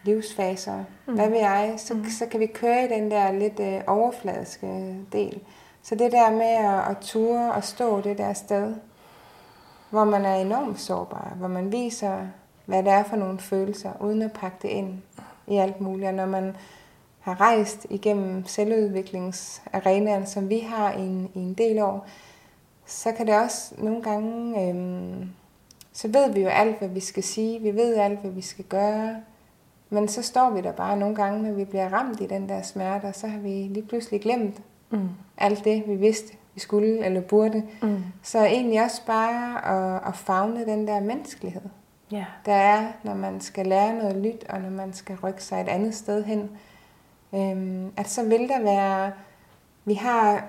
[0.06, 1.14] livsfaser, mm.
[1.14, 2.06] hvad ved jeg, så, mm.
[2.10, 5.42] så kan vi køre i den der lidt øh, overfladiske del.
[5.84, 8.76] Så det der med at, at ture og stå det der sted,
[9.90, 12.28] hvor man er enormt sårbar, hvor man viser,
[12.66, 15.02] hvad det er for nogle følelser, uden at pakke det ind
[15.48, 16.08] i alt muligt.
[16.08, 16.56] Og når man
[17.20, 22.08] har rejst igennem selvudviklingsarenaen, som vi har i en, i en del år,
[22.86, 25.30] så kan det også nogle gange, øhm,
[25.94, 28.66] så ved vi jo alt, hvad vi skal sige, vi ved alt, hvad vi skal
[28.66, 29.16] gøre,
[29.96, 32.62] men så står vi der bare nogle gange, når vi bliver ramt i den der
[32.62, 35.10] smerte, og så har vi lige pludselig glemt mm.
[35.38, 37.64] alt det, vi vidste, vi skulle eller burde.
[37.82, 38.04] Mm.
[38.24, 41.62] Så egentlig også bare at, at fagne den der menneskelighed,
[42.14, 42.26] yeah.
[42.46, 45.68] der er, når man skal lære noget nyt, og når man skal rykke sig et
[45.68, 46.50] andet sted hen.
[47.36, 49.12] Øhm, at så vil der være,
[49.86, 50.46] vi har,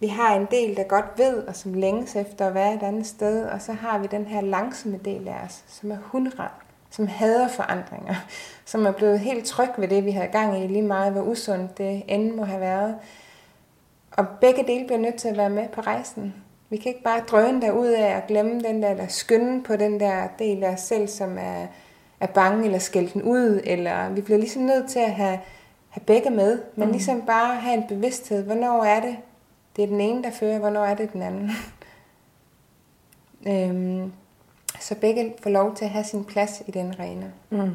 [0.00, 3.06] vi har en del, der godt ved, og som længes efter at være et andet
[3.06, 6.50] sted, og så har vi den her langsomme del af os, som er hundret
[6.90, 8.14] som hader forandringer,
[8.64, 11.78] som er blevet helt tryg ved det, vi har gang i, lige meget hvor usundt
[11.78, 12.96] det end må have været.
[14.10, 16.34] Og begge dele bliver nødt til at være med på rejsen.
[16.70, 19.76] Vi kan ikke bare drøne der ud af at glemme den der, der skynde på
[19.76, 21.66] den der del af os selv, som er,
[22.20, 25.40] er bange eller skældt den ud, eller vi bliver ligesom nødt til at have,
[25.88, 26.92] have begge med, men mm.
[26.92, 29.16] ligesom bare have en bevidsthed, hvornår er det,
[29.76, 31.50] det er den ene, der fører, hvornår er det den anden.
[33.48, 34.12] øhm,
[34.80, 37.26] så begge får lov til at have sin plads i den arena.
[37.50, 37.74] Mm.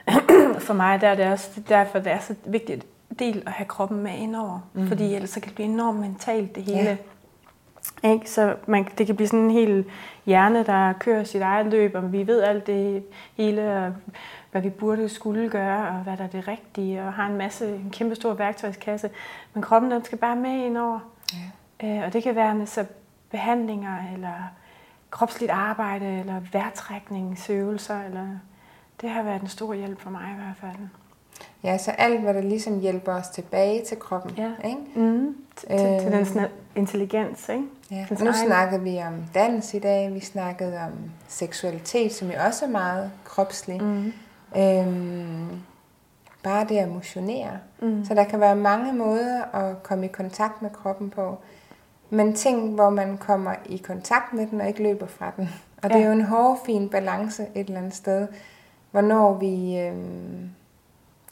[0.66, 2.86] For mig der er det også derfor, det er så vigtigt
[3.18, 4.60] del at have kroppen med indover.
[4.72, 4.88] Mm.
[4.88, 6.98] Fordi ellers så kan det blive enormt mentalt det hele.
[8.02, 8.12] Ja.
[8.12, 8.30] Ikke?
[8.30, 9.84] Så man, det kan blive sådan en hel
[10.26, 13.04] hjerne, der kører sit eget løb, og vi ved alt det
[13.36, 13.94] hele, og
[14.50, 17.68] hvad vi burde skulle gøre, og hvad der er det rigtige, og har en masse,
[17.68, 19.10] en kæmpe stor værktøjskasse.
[19.54, 21.00] Men kroppen, den skal bare med indover.
[21.82, 21.88] Ja.
[21.88, 22.84] Øh, og det kan være så
[23.30, 24.50] behandlinger, eller
[25.10, 28.26] kropsligt arbejde, eller vejrtrækningsøvelser, eller
[29.00, 30.88] det har været en stor hjælp for mig i hvert fald.
[31.64, 34.32] Ja, så alt, hvad der ligesom hjælper os tilbage til kroppen.
[34.36, 34.68] Ja.
[34.68, 34.80] Ikke?
[34.94, 35.36] Mm.
[35.56, 37.48] Til, øh, til den sådan intelligens.
[37.48, 37.64] Ikke?
[37.90, 38.06] Ja.
[38.10, 38.46] nu egen...
[38.46, 40.92] snakkede vi om dans i dag, vi snakkede om
[41.28, 43.82] seksualitet, som jo også er meget kropslig.
[43.82, 44.12] Mm.
[44.56, 45.60] Øhm,
[46.42, 47.58] bare det at motionere.
[47.82, 48.04] Mm.
[48.04, 51.38] Så der kan være mange måder at komme i kontakt med kroppen på.
[52.10, 55.50] Men ting, hvor man kommer i kontakt med den og ikke løber fra den.
[55.82, 55.94] Og ja.
[55.94, 58.28] det er jo en hård, fin balance et eller andet sted.
[58.90, 59.78] Hvornår vi...
[59.78, 59.94] Øh...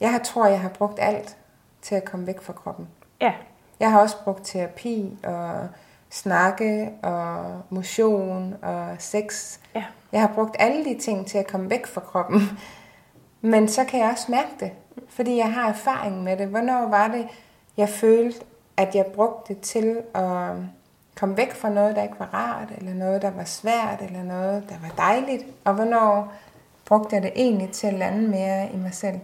[0.00, 1.36] Jeg tror, jeg har brugt alt
[1.82, 2.88] til at komme væk fra kroppen.
[3.20, 3.32] Ja.
[3.80, 5.68] Jeg har også brugt terapi og
[6.10, 9.58] snakke og motion og sex.
[9.74, 9.84] Ja.
[10.12, 12.40] Jeg har brugt alle de ting til at komme væk fra kroppen.
[13.40, 14.72] Men så kan jeg også mærke det,
[15.08, 16.46] fordi jeg har erfaring med det.
[16.46, 17.28] Hvornår var det,
[17.76, 18.44] jeg følte,
[18.78, 20.52] at jeg brugte det til at
[21.16, 24.64] komme væk fra noget, der ikke var rart, eller noget, der var svært, eller noget,
[24.68, 25.44] der var dejligt.
[25.64, 26.32] Og hvornår
[26.84, 29.20] brugte jeg det egentlig til at lande mere i mig selv.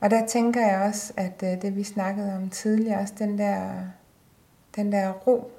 [0.00, 3.70] Og der tænker jeg også, at øh, det vi snakkede om tidligere, også den der,
[4.76, 5.50] den der ro,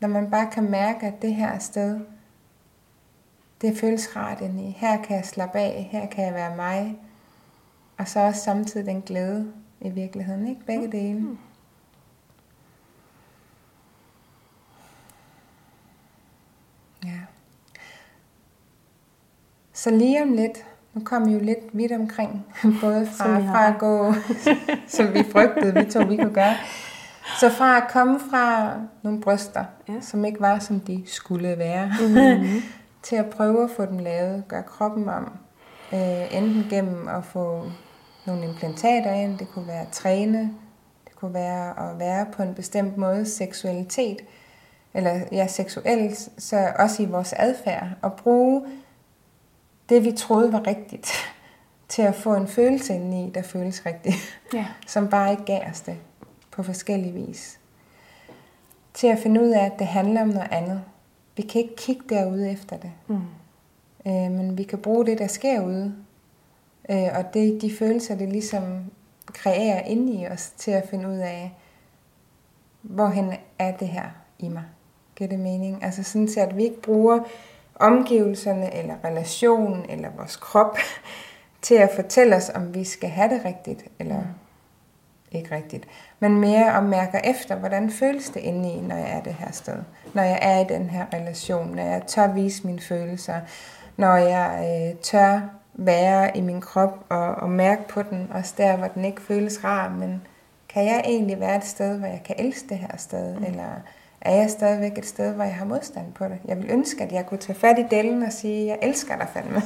[0.00, 2.00] når man bare kan mærke, at det her sted,
[3.60, 4.76] det føles rart ind i.
[4.78, 6.98] Her kan jeg slappe af, her kan jeg være mig.
[7.98, 10.60] Og så også samtidig den glæde i virkeligheden, ikke?
[10.66, 11.20] Begge dele.
[11.20, 11.38] Mm.
[17.04, 17.20] Ja.
[19.72, 20.64] Så lige om lidt,
[20.94, 22.46] nu kom vi jo lidt vidt omkring,
[22.82, 24.14] både fra, fra at gå,
[24.96, 26.54] som vi frygtede, vi to vi kunne gøre,
[27.40, 28.72] så fra at komme fra
[29.02, 30.00] nogle bryster, ja.
[30.00, 32.62] som ikke var, som de skulle være, mm-hmm.
[33.02, 35.32] til at prøve at få dem lavet, gøre kroppen om,
[35.92, 37.70] øh, enten gennem at få
[38.28, 40.54] nogle implantater ind, det kunne være at træne,
[41.04, 44.20] det kunne være at være på en bestemt måde, seksualitet,
[44.94, 48.62] eller ja, seksuelt, så også i vores adfærd, og bruge
[49.88, 51.12] det, vi troede var rigtigt,
[51.88, 54.66] til at få en følelse indeni, der føles rigtigt, ja.
[54.86, 55.96] som bare ikke gav os det
[56.50, 57.58] på forskellige vis.
[58.94, 60.82] Til at finde ud af, at det handler om noget andet.
[61.36, 62.92] Vi kan ikke kigge derude efter det.
[63.06, 63.20] Mm.
[64.06, 65.94] Øh, men vi kan bruge det, der sker ude.
[66.90, 68.84] Øh, og det, de følelser, det ligesom
[69.26, 71.54] kreerer inde i os, til at finde ud af,
[72.82, 74.04] hvorhen er det her
[74.38, 74.64] i mig.
[75.16, 75.84] Giver det mening?
[75.84, 77.20] Altså sådan at vi ikke bruger
[77.74, 80.78] omgivelserne, eller relationen, eller vores krop,
[81.62, 84.22] til at fortælle os, om vi skal have det rigtigt, eller
[85.32, 85.88] ikke rigtigt.
[86.20, 89.52] Men mere om mærker efter, hvordan føles det inde i, når jeg er det her
[89.52, 89.76] sted.
[90.14, 93.40] Når jeg er i den her relation, når jeg tør vise mine følelser,
[93.96, 95.40] når jeg øh, tør
[95.78, 99.64] være i min krop og, og mærke på den, også der, hvor den ikke føles
[99.64, 100.22] rar, men
[100.68, 103.44] kan jeg egentlig være et sted, hvor jeg kan elske det her sted, mm.
[103.44, 103.70] eller
[104.20, 106.38] er jeg stadigvæk et sted, hvor jeg har modstand på det.
[106.44, 109.26] Jeg vil ønske, at jeg kunne tage fat i delen og sige, jeg elsker dig
[109.32, 109.62] fandme.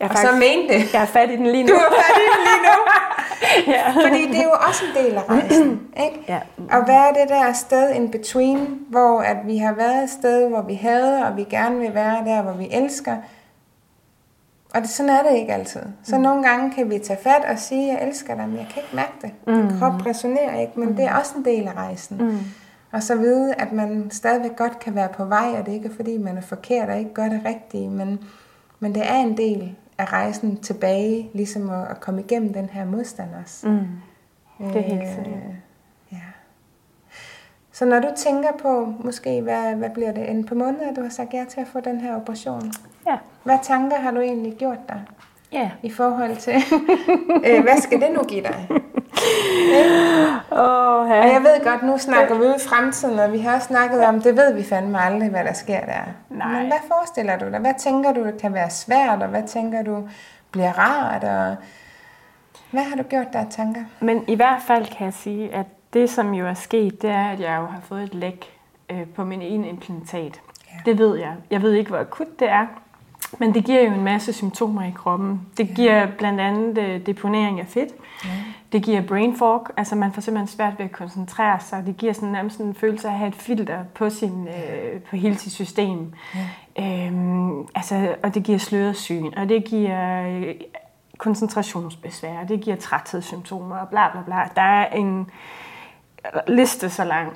[0.00, 0.94] Jeg og faktisk, så mente det.
[0.94, 1.68] Jeg er fat i den lige nu.
[1.68, 2.76] Du er fat i den lige nu.
[3.74, 4.08] ja.
[4.08, 5.80] Fordi det er jo også en del af rejsen.
[6.06, 6.24] Ikke?
[6.28, 6.40] Ja.
[6.70, 10.62] At være det der sted in between, hvor at vi har været et sted, hvor
[10.62, 13.16] vi havde, og vi gerne vil være der, hvor vi elsker.
[14.74, 15.80] Og det, sådan er det ikke altid.
[16.02, 16.22] Så mm.
[16.22, 18.96] nogle gange kan vi tage fat og sige, jeg elsker dig, men jeg kan ikke
[18.96, 19.32] mærke det.
[19.46, 19.78] Din mm.
[19.78, 20.96] krop resonerer ikke, men mm.
[20.96, 22.16] det er også en del af rejsen.
[22.18, 22.38] Mm.
[22.92, 25.94] Og så vide, at man stadigvæk godt kan være på vej, og det ikke er
[25.96, 28.20] fordi, man er forkert og ikke gør det rigtige, men,
[28.80, 32.84] men det er en del af rejsen tilbage, ligesom at, at komme igennem den her
[32.84, 33.68] modstand også.
[33.68, 33.78] Mm.
[34.72, 35.42] Det er helt sikkert.
[37.74, 41.08] Så når du tænker på, måske, hvad, hvad bliver det, en par måneder, du har
[41.08, 42.72] sagt ja til at få den her operation?
[43.06, 43.16] Ja.
[43.42, 45.02] Hvad tanker har du egentlig gjort dig?
[45.52, 45.70] Ja.
[45.82, 46.54] I forhold til,
[47.46, 48.68] øh, hvad skal det nu give dig?
[50.50, 51.22] oh, ja.
[51.22, 54.04] Og jeg ved godt, nu snakker vi ud i fremtiden, og vi har også snakket
[54.04, 56.02] om, det ved vi fandme aldrig, hvad der sker der.
[56.30, 56.48] Nej.
[56.48, 57.60] Men hvad forestiller du dig?
[57.60, 60.08] Hvad tænker du, det kan være svært, og hvad tænker du
[60.50, 61.24] bliver rart?
[61.24, 61.56] Og
[62.70, 63.84] hvad har du gjort der tanker?
[64.00, 67.28] Men i hvert fald kan jeg sige, at det, som jo er sket, det er,
[67.28, 68.46] at jeg jo har fået et læk
[68.90, 70.40] øh, på min ene implantat.
[70.72, 70.90] Ja.
[70.90, 71.34] Det ved jeg.
[71.50, 72.66] Jeg ved ikke, hvor akut det er,
[73.38, 75.40] men det giver jo en masse symptomer i kroppen.
[75.56, 77.92] Det giver blandt andet øh, deponering af fedt.
[78.24, 78.30] Ja.
[78.72, 81.86] Det giver brain fog, altså man får simpelthen svært ved at koncentrere sig.
[81.86, 85.16] Det giver sådan nærmest en følelse af at have et filter på, sin, øh, på
[85.16, 86.12] hele sit system.
[86.34, 87.06] Ja.
[87.06, 90.54] Øhm, altså, og det giver sløret syn, og det giver øh,
[91.18, 94.48] koncentrationsbesvær, det giver træthedssymptomer og bla bla bla.
[94.56, 95.30] Der er en
[96.46, 97.32] liste så lang.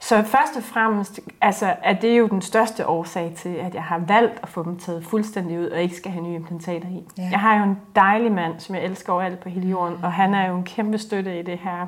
[0.00, 3.98] Så først og fremmest altså, er det jo den største årsag til, at jeg har
[3.98, 7.04] valgt at få dem taget fuldstændig ud og ikke skal have nye implantater i.
[7.18, 7.28] Ja.
[7.30, 10.34] Jeg har jo en dejlig mand, som jeg elsker overalt på hele jorden, og han
[10.34, 11.86] er jo en kæmpe støtte i det her.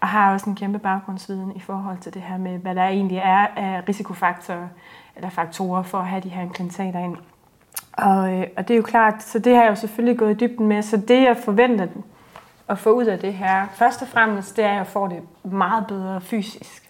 [0.00, 3.18] Og har også en kæmpe baggrundsviden i forhold til det her med, hvad der egentlig
[3.18, 4.68] er af risikofaktorer
[5.16, 7.16] eller faktorer for at have de her implantater ind.
[7.92, 10.46] Og, øh, og det er jo klart, så det har jeg jo selvfølgelig gået i
[10.46, 11.86] dybden med, så det jeg forventer
[12.68, 15.20] at få ud af det her, først og fremmest, det er, at jeg får det
[15.42, 16.84] meget bedre fysisk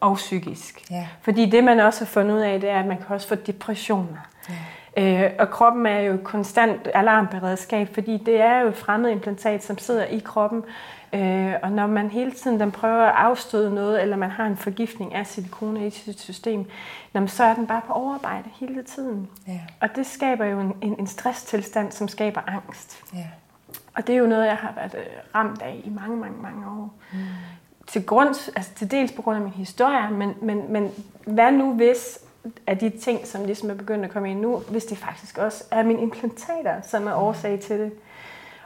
[0.00, 0.90] og psykisk.
[0.90, 1.06] Ja.
[1.22, 3.34] Fordi det, man også har fundet ud af, det er, at man kan også få
[3.34, 4.28] depressioner.
[4.48, 5.24] Ja.
[5.24, 9.78] Øh, og kroppen er jo konstant alarmberedskab, fordi det er jo et fremmed implantat, som
[9.78, 10.64] sidder i kroppen.
[11.12, 14.56] Øh, og når man hele tiden den prøver at afstøde noget, eller man har en
[14.56, 16.70] forgiftning af silikone i sit system,
[17.26, 19.28] så er den bare på overarbejde hele tiden.
[19.46, 19.60] Ja.
[19.80, 23.04] Og det skaber jo en, en, en stresstilstand, som skaber angst.
[23.14, 23.26] Ja.
[23.98, 26.66] Og det er jo noget, jeg har været øh, ramt af i mange, mange, mange
[26.66, 26.94] år.
[27.12, 27.18] Mm
[27.88, 30.90] til grund, altså til dels på grund af min historie, men, men, men
[31.26, 32.18] hvad nu hvis
[32.66, 35.64] af de ting, som ligesom er begyndt at komme ind nu, hvis det faktisk også
[35.70, 37.92] er mine implantater, som er årsag til det.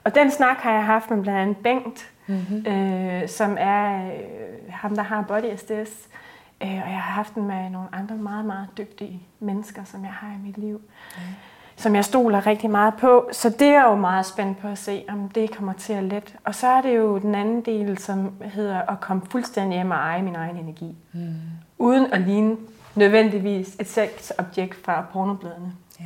[0.04, 2.66] Og den snak har jeg haft med blandt andet Bengt, mm-hmm.
[2.66, 6.08] øh, som er øh, ham, der har Body SDS.
[6.62, 10.12] Øh, og jeg har haft den med nogle andre meget, meget dygtige mennesker, som jeg
[10.12, 10.80] har i mit liv.
[11.16, 11.22] Mm.
[11.76, 13.28] Som jeg stoler rigtig meget på.
[13.32, 16.36] Så det er jo meget spændt på at se, om det kommer til at let.
[16.44, 19.96] Og så er det jo den anden del, som hedder at komme fuldstændig hjem og
[19.96, 20.96] eje min egen energi.
[21.12, 21.34] Mm.
[21.78, 22.56] Uden at ligne
[22.94, 25.72] nødvendigvis et sexobjekt fra pornobladene.
[26.00, 26.04] Ja.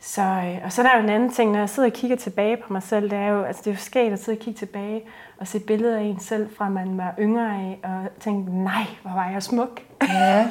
[0.00, 2.16] Så, øh, og så er der jo en anden ting, når jeg sidder og kigger
[2.16, 4.42] tilbage på mig selv, det er jo, altså det er jo skægt at sidde og
[4.42, 5.02] kigge tilbage
[5.38, 9.10] og se billeder af en selv, fra man var yngre af, og tænke, nej, hvor
[9.10, 9.80] var jeg smuk.
[10.08, 10.48] Ja.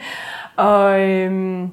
[0.66, 1.70] og, øhm,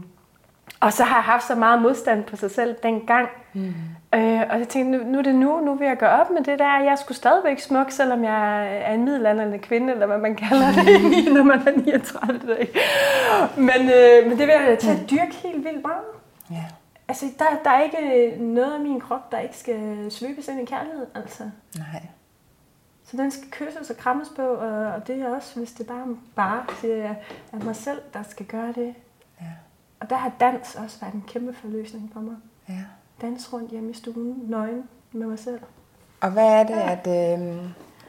[0.79, 3.29] og så har jeg haft så meget modstand på sig selv dengang.
[3.53, 3.73] Mm.
[4.15, 6.43] Øh, og jeg tænkte, nu, nu er det nu, nu vil jeg gøre op med
[6.43, 6.79] det der.
[6.79, 10.85] Jeg skulle stadigvæk smuk, selvom jeg er en middelalderende kvinde, eller hvad man kalder det,
[11.35, 12.79] når man er 39 Ikke?
[13.55, 16.05] Men, øh, men det vil jeg til at dyrke helt vildt meget.
[16.51, 16.65] Ja.
[17.07, 20.65] Altså, der, der er ikke noget af min krop, der ikke skal svøbes ind i
[20.65, 21.43] kærlighed, altså.
[21.77, 22.01] Nej.
[23.05, 26.07] Så den skal kysses og krammes på, og, og det er også, hvis det bare,
[26.35, 27.15] bare siger jeg,
[27.53, 28.95] at mig selv, der skal gøre det.
[29.99, 30.03] Ja.
[30.03, 32.35] Og der har dans også været en kæmpe forløsning for mig.
[32.69, 32.83] Ja
[33.21, 35.59] danse rundt hjemme i stuen, nøgen med mig selv.
[36.21, 37.55] Og hvad er det, at, øh,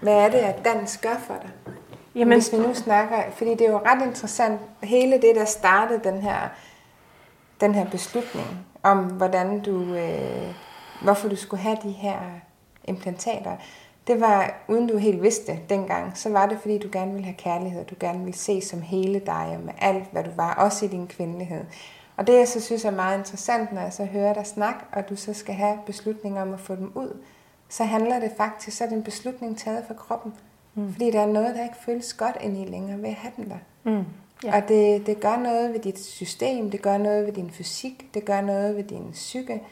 [0.01, 1.75] hvad er det, at dans gør for dig?
[2.15, 6.01] Jamen, Hvis vi nu snakker, fordi det er jo ret interessant, hele det, der startede
[6.05, 6.39] den her,
[7.61, 10.55] den her beslutning om, hvordan du, øh,
[11.03, 12.19] hvorfor du skulle have de her
[12.85, 13.57] implantater,
[14.09, 17.37] det var, uden du helt vidste dengang, så var det, fordi du gerne ville have
[17.37, 20.85] kærlighed, du gerne ville se som hele dig, og med alt, hvad du var, også
[20.85, 21.65] i din kvindelighed.
[22.17, 25.09] Og det, jeg så synes er meget interessant, når jeg så hører dig snakke, og
[25.09, 27.17] du så skal have beslutninger om at få dem ud,
[27.69, 30.35] så handler det faktisk, så er det en beslutning taget for kroppen.
[30.75, 30.93] Mm.
[30.93, 33.51] Fordi der er noget, der ikke føles godt ind i længere ved at have den
[33.51, 33.59] der.
[33.91, 34.05] Mm.
[34.45, 34.57] Ja.
[34.57, 38.25] Og det, det gør noget ved dit system, det gør noget ved din fysik, det
[38.25, 39.63] gør noget ved din psyke,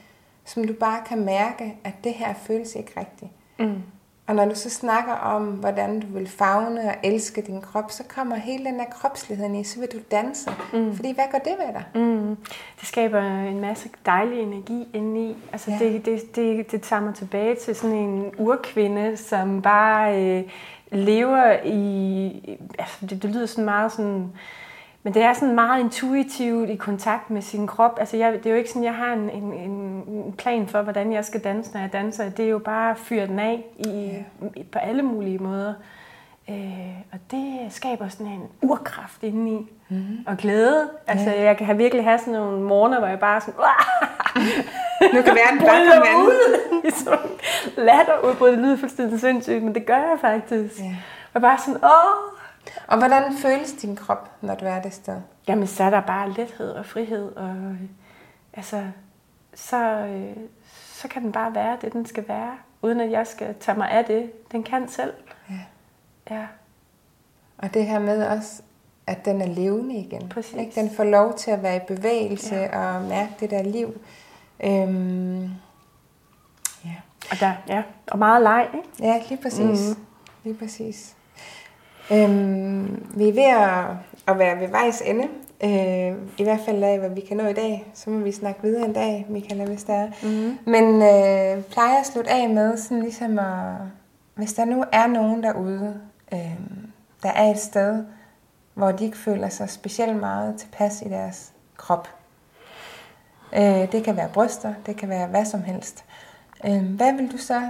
[0.45, 3.31] som du bare kan mærke, at det her føles ikke rigtigt.
[3.59, 3.83] Mm.
[4.27, 8.03] Og når du så snakker om, hvordan du vil fagne og elske din krop, så
[8.09, 10.51] kommer hele den her kropsligheden i, så vil du danse.
[10.73, 10.97] Mm.
[10.97, 11.85] Fordi hvad gør det ved dig?
[11.95, 12.37] Mm.
[12.81, 15.37] Det skaber en masse dejlig energi indeni.
[15.53, 15.79] Altså ja.
[15.79, 20.45] det, det, det, det tager mig tilbage til sådan en urkvinde, som bare øh,
[20.91, 22.59] lever i...
[22.79, 24.33] Altså det, det lyder sådan meget sådan
[25.07, 27.97] men det er sådan meget intuitivt i kontakt med sin krop.
[28.01, 29.53] Altså jeg, det er jo ikke sådan, jeg har en, en,
[30.09, 32.29] en plan for, hvordan jeg skal danse, når jeg danser.
[32.29, 34.63] Det er jo bare at fyre den af i, ja.
[34.73, 35.75] på alle mulige måder.
[36.51, 36.57] Øh,
[37.13, 39.71] og det skaber sådan en urkraft indeni.
[39.89, 40.25] Mm-hmm.
[40.27, 40.89] Og glæde.
[41.07, 41.43] Altså ja.
[41.43, 43.55] jeg kan have virkelig have sådan nogle morgener, hvor jeg bare sådan...
[45.15, 46.57] nu kan være en bare ud.
[46.89, 47.31] I sådan
[47.77, 48.51] latterudbrud.
[48.51, 50.81] Det lyder fuldstændig sindssygt, men det gør jeg faktisk.
[50.81, 50.97] Ja.
[51.35, 52.36] Og bare sådan, åh,
[52.87, 55.21] og hvordan føles din krop, når du er det sted?
[55.49, 57.77] Jamen, så er der bare lethed og frihed, og
[58.53, 58.87] altså,
[59.55, 60.37] så, øh,
[60.73, 62.53] så kan den bare være det, den skal være,
[62.83, 64.33] uden at jeg skal tage mig af det.
[64.53, 65.13] Den kan selv.
[65.51, 65.61] Ja.
[66.35, 66.47] ja.
[67.59, 68.63] Og det her med også,
[69.07, 70.29] at den er levende igen.
[70.29, 70.55] Præcis.
[70.55, 70.81] Ikke?
[70.81, 72.79] Den får lov til at være i bevægelse ja.
[72.79, 74.01] og mærke det der liv.
[74.65, 75.43] Øhm,
[76.85, 76.95] ja.
[77.31, 77.83] Og, der, ja.
[78.07, 78.89] og meget leg, ikke?
[79.01, 79.89] Ja, lige præcis.
[79.89, 80.05] Mm.
[80.45, 81.16] Lige præcis.
[82.13, 83.85] Øhm, vi er ved at,
[84.29, 85.29] at være ved vejs ende.
[85.65, 87.91] Øh, I hvert fald af, hvad vi kan nå i dag.
[87.95, 90.11] Så må vi snakke videre en dag, Michaela, hvis der er.
[90.23, 90.59] Mm-hmm.
[90.65, 93.77] Men øh, plejer at slutte af med, sådan ligesom at,
[94.35, 96.01] hvis der nu er nogen derude,
[96.33, 96.57] øh,
[97.23, 98.05] der er et sted,
[98.75, 102.09] hvor de ikke føler sig specielt meget tilpas i deres krop.
[103.57, 106.05] Øh, det kan være bryster, det kan være hvad som helst.
[106.67, 107.63] Øh, hvad vil du så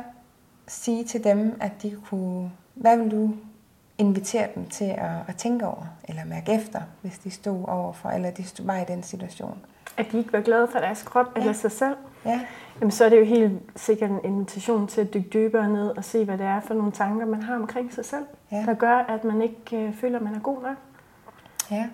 [0.69, 2.51] sige til dem, at de kunne...
[2.75, 3.31] Hvad vil du
[3.99, 8.31] invitere dem til at, at tænke over, eller mærke efter, hvis de stod overfor, eller
[8.31, 9.59] de stod, var i den situation.
[9.97, 11.41] At de ikke var glade for deres krop ja.
[11.41, 11.97] eller sig selv.
[12.25, 12.41] Ja.
[12.81, 16.05] Jamen, så er det jo helt sikkert en invitation til at dykke dybere ned og
[16.05, 18.65] se, hvad det er for nogle tanker, man har omkring sig selv, ja.
[18.67, 20.77] der gør, at man ikke øh, føler, at man er god nok.
[21.71, 21.89] Ja.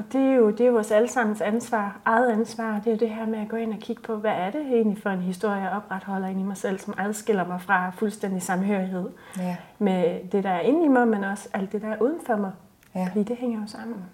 [0.00, 2.74] Og det er jo det er vores allesammens ansvar, eget ansvar.
[2.84, 4.60] Det er jo det her med at gå ind og kigge på, hvad er det
[4.60, 8.42] egentlig for en historie, jeg opretholder ind i mig selv, som adskiller mig fra fuldstændig
[8.42, 9.56] samhørighed ja.
[9.78, 12.36] med det, der er inde i mig, men også alt det, der er uden for
[12.36, 12.50] mig.
[12.94, 13.06] Ja.
[13.08, 14.04] Fordi det hænger jo sammen.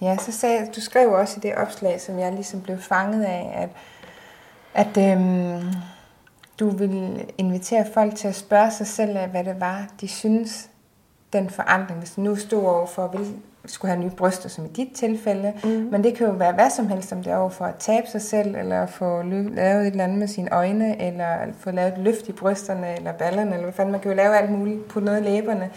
[0.00, 3.52] Ja, så sagde, du skrev også i det opslag, som jeg ligesom blev fanget af,
[3.54, 3.70] at,
[4.74, 5.62] at øhm,
[6.60, 10.68] du ville invitere folk til at spørge sig selv af, hvad det var, de synes,
[11.32, 13.14] den forandring, hvis du nu stod over for,
[13.66, 15.52] skulle have nye bryster, som i dit tilfælde.
[15.64, 15.70] Mm.
[15.70, 18.06] Men det kan jo være hvad som helst, om det er over for at tabe
[18.06, 21.98] sig selv, eller få lavet et eller andet med sine øjne, eller få lavet et
[21.98, 23.92] løft i brysterne, eller ballerne, eller hvad fanden.
[23.92, 25.70] Man kan jo lave alt muligt, på noget i læberne.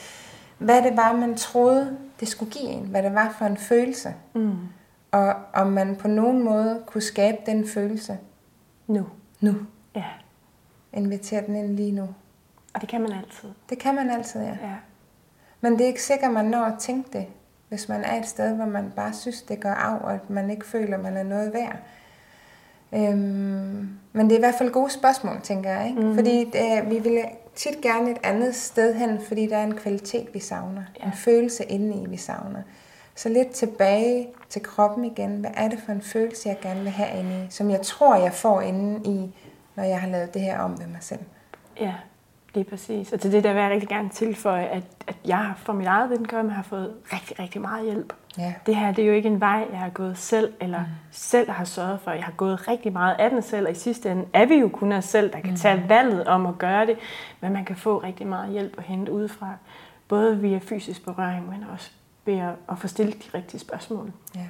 [0.57, 2.83] hvad det var, man troede, det skulle give en.
[2.85, 4.13] Hvad det var for en følelse.
[4.33, 4.51] Mm.
[5.11, 8.17] Og om man på nogen måde kunne skabe den følelse.
[8.87, 9.05] Nu.
[9.39, 9.53] Nu.
[9.95, 10.03] Ja.
[10.93, 12.09] Invitere den ind lige nu.
[12.73, 13.49] Og det kan man altid.
[13.69, 14.47] Det kan man altid, ja.
[14.47, 14.75] Ja.
[15.61, 17.25] Men det er ikke sikkert, man når at tænke det,
[17.69, 20.49] hvis man er et sted, hvor man bare synes, det gør af, og at man
[20.49, 21.77] ikke føler, man er noget værd.
[22.93, 25.87] Øhm, men det er i hvert fald gode spørgsmål, tænker jeg.
[25.89, 26.01] Ikke?
[26.01, 26.15] Mm.
[26.15, 27.25] Fordi det, vi vil
[27.55, 30.83] tit gerne et andet sted hen, fordi der er en kvalitet, vi savner.
[30.99, 31.05] Ja.
[31.05, 32.61] En følelse inde i, vi savner.
[33.15, 35.39] Så lidt tilbage til kroppen igen.
[35.39, 37.47] Hvad er det for en følelse, jeg gerne vil have inde i?
[37.49, 39.35] Som jeg tror, jeg får inde i,
[39.75, 41.21] når jeg har lavet det her om ved mig selv.
[41.79, 41.93] Ja,
[42.55, 43.13] det er præcis.
[43.13, 46.09] Og til det der vil jeg rigtig gerne tilføje, at, at jeg for mit eget
[46.09, 48.13] vedkommende har fået rigtig, rigtig meget hjælp.
[48.37, 48.53] Ja.
[48.65, 50.85] Det her det er jo ikke en vej, jeg har gået selv, eller mm.
[51.11, 52.11] selv har sørget for.
[52.11, 54.69] Jeg har gået rigtig meget af den selv, og i sidste ende er vi jo
[54.69, 55.57] kun os selv, der kan mm.
[55.57, 56.97] tage valget om at gøre det.
[57.41, 59.53] Men man kan få rigtig meget hjælp at hente udefra.
[60.07, 61.91] Både via fysisk berøring, men også
[62.25, 64.11] ved at, at få stillet de rigtige spørgsmål.
[64.35, 64.47] Ja.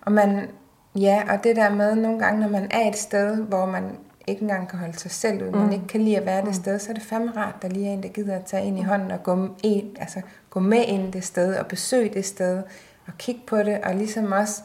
[0.00, 0.50] Og man,
[0.94, 3.98] ja, og det der med nogle gange, når man er et sted, hvor man
[4.28, 5.58] ikke engang kan holde sig selv ud, mm.
[5.58, 6.52] man ikke kan lide at være det mm.
[6.52, 8.78] sted, så er det fandme rart, der lige er en, der gider at tage ind
[8.78, 10.20] i hånden og gå, ind, altså,
[10.50, 12.62] gå med ind det sted og besøge det sted
[13.06, 14.62] og kigge på det, og ligesom også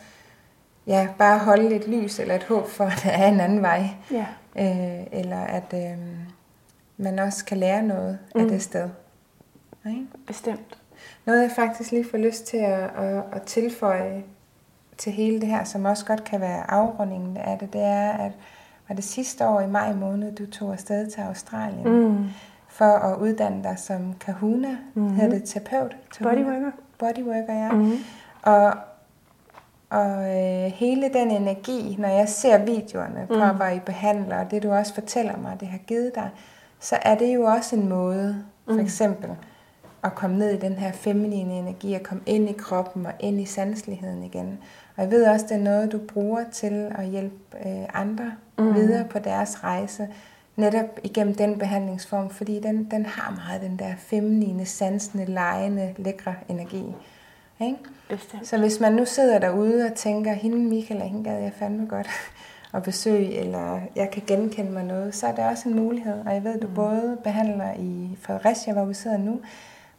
[0.87, 3.89] ja, bare holde lidt lys eller et håb for, at der er en anden vej.
[4.11, 4.25] Ja.
[4.59, 5.97] Øh, eller at øh,
[6.97, 8.41] man også kan lære noget mm.
[8.41, 8.89] af det sted.
[9.85, 10.07] Okay?
[10.27, 10.77] Bestemt.
[11.25, 14.23] Noget jeg faktisk lige får lyst til at, at, at tilføje
[14.97, 18.31] til hele det her, som også godt kan være afrundingen af det, det er, at
[18.87, 22.25] var det sidste år i maj måned, du tog afsted til Australien mm.
[22.67, 25.15] for at uddanne dig som kahuna, mm-hmm.
[25.15, 25.97] hedder det terapeut?
[26.23, 26.71] Bodyworker.
[26.99, 27.71] Bodyworker, ja.
[27.71, 27.97] Mm-hmm.
[28.41, 28.73] Og,
[29.89, 33.55] og øh, hele den energi, når jeg ser videoerne på, mm.
[33.55, 36.29] hvor I behandler, og det du også fortæller mig, det har givet dig,
[36.79, 38.79] så er det jo også en måde, for mm.
[38.79, 39.29] eksempel,
[40.03, 43.41] at komme ned i den her feminine energi, at komme ind i kroppen og ind
[43.41, 44.59] i sanseligheden igen.
[44.95, 48.75] Og jeg ved også, det er noget, du bruger til at hjælpe øh, andre mm.
[48.75, 50.07] videre på deres rejse,
[50.55, 56.35] netop igennem den behandlingsform, fordi den, den har meget den der feminine, sansende, lejende, lækre
[56.49, 56.83] energi.
[57.61, 57.77] Ikke?
[58.09, 58.47] Bestemt.
[58.47, 62.07] Så hvis man nu sidder derude og tænker, hende Michael, hende gad jeg fandme godt
[62.73, 66.25] at besøge, eller jeg kan genkende mig noget, så er det også en mulighed.
[66.25, 66.73] Og jeg ved, du mm.
[66.73, 69.39] både behandler i Fredericia, hvor vi sidder nu,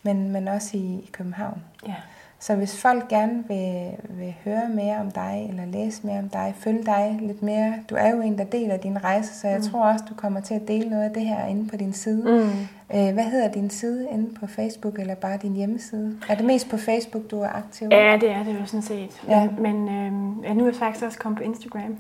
[0.02, 1.62] men, men også i, i København.
[1.86, 1.94] Ja.
[2.39, 6.55] Så hvis folk gerne vil, vil høre mere om dig, eller læse mere om dig,
[6.59, 9.64] følge dig lidt mere, du er jo en, der deler din rejse, så jeg mm.
[9.64, 12.45] tror også, du kommer til at dele noget af det her inde på din side.
[12.45, 12.51] Mm.
[12.93, 16.16] Øh, hvad hedder din side inde på Facebook, eller bare din hjemmeside?
[16.28, 17.89] Er det mest på Facebook, du er aktiv?
[17.91, 19.22] Ja, det er det jo sådan set.
[19.28, 19.49] Ja.
[19.59, 21.82] Men øh, ja, nu er jeg faktisk også kommet på Instagram.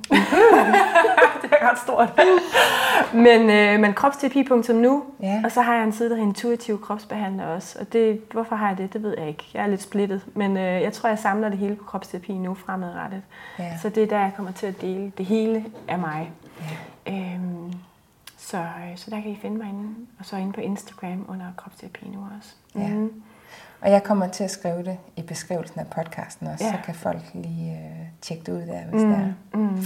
[1.42, 2.20] det er ret stort.
[3.14, 5.40] men, øh, men kropsterapi.nu, ja.
[5.44, 7.78] og så har jeg en side, der hedder Intuitiv Kropsbehandler også.
[7.80, 9.44] Og det, hvorfor har jeg det, det ved jeg ikke.
[9.54, 10.24] Jeg er lidt splittet.
[10.34, 13.22] Men øh, jeg tror, jeg samler det hele på kropsterapi nu fremadrettet.
[13.58, 13.78] Ja.
[13.82, 16.30] Så det er der, jeg kommer til at dele det hele af mig.
[17.06, 17.12] Ja.
[17.12, 17.72] Øhm,
[18.44, 21.46] så, øh, så der kan I finde mig inde, og så inde på Instagram under
[21.56, 22.54] kropsterapi nu også.
[22.74, 22.88] Ja.
[22.88, 23.22] Mm.
[23.80, 26.72] Og jeg kommer til at skrive det i beskrivelsen af podcasten også, ja.
[26.72, 29.10] så kan folk lige øh, tjekke det ud der, hvis mm.
[29.10, 29.58] det er.
[29.58, 29.78] Mm.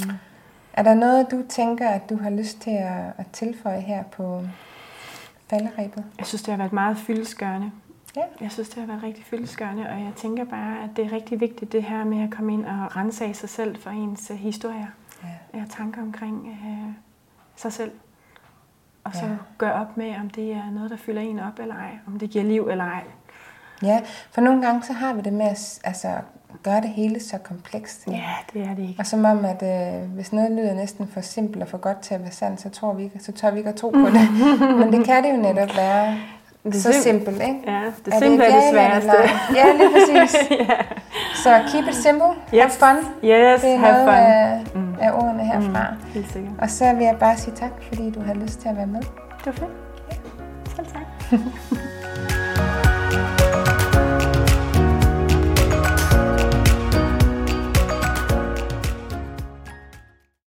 [0.72, 4.42] Er der noget, du tænker, at du har lyst til at, at tilføje her på
[5.50, 6.04] falderæbet?
[6.18, 7.70] Jeg synes, det har været meget fyldesgørende.
[8.16, 8.22] Ja.
[8.40, 11.40] Jeg synes, det har været rigtig fyldesgørende, og jeg tænker bare, at det er rigtig
[11.40, 14.36] vigtigt det her med at komme ind og rense af sig selv for ens uh,
[14.36, 14.86] historier.
[15.24, 15.59] Ja.
[15.59, 16.92] Jeg tanker omkring uh,
[17.56, 17.90] sig selv.
[19.09, 19.32] Og så ja.
[19.59, 21.98] gøre op med, om det er noget, der fylder en op eller ej.
[22.06, 23.02] Om det giver liv eller ej.
[23.82, 24.00] Ja,
[24.30, 26.09] for nogle gange så har vi det med at altså,
[26.62, 28.06] gøre det hele så komplekst.
[28.06, 28.94] Ja, det er det ikke.
[28.98, 32.14] Og som om, at øh, hvis noget lyder næsten for simpelt og for godt til
[32.14, 34.28] at være sandt, så, tror vi ikke, så tør vi ikke at tro på det.
[34.78, 36.16] Men det kan det jo netop være
[36.64, 37.61] det så simpelt, ikke?
[37.66, 39.12] Ja, det er simple er det sværeste.
[39.54, 40.36] Ja, lige præcis.
[40.52, 40.84] yeah.
[41.34, 42.28] Så keep it simple.
[42.54, 42.61] Yep.
[42.61, 42.96] Have fun.
[43.24, 44.14] Yes, det have fun.
[44.14, 44.88] Af, mm.
[45.01, 45.90] Af ordene herfra.
[45.90, 46.53] Mm, helt sikkert.
[46.59, 49.01] Og så vil jeg bare sige tak, fordi du har lyst til at være med.
[49.01, 49.70] Det var fedt.
[50.11, 50.16] Ja.
[50.76, 51.38] Selv tak.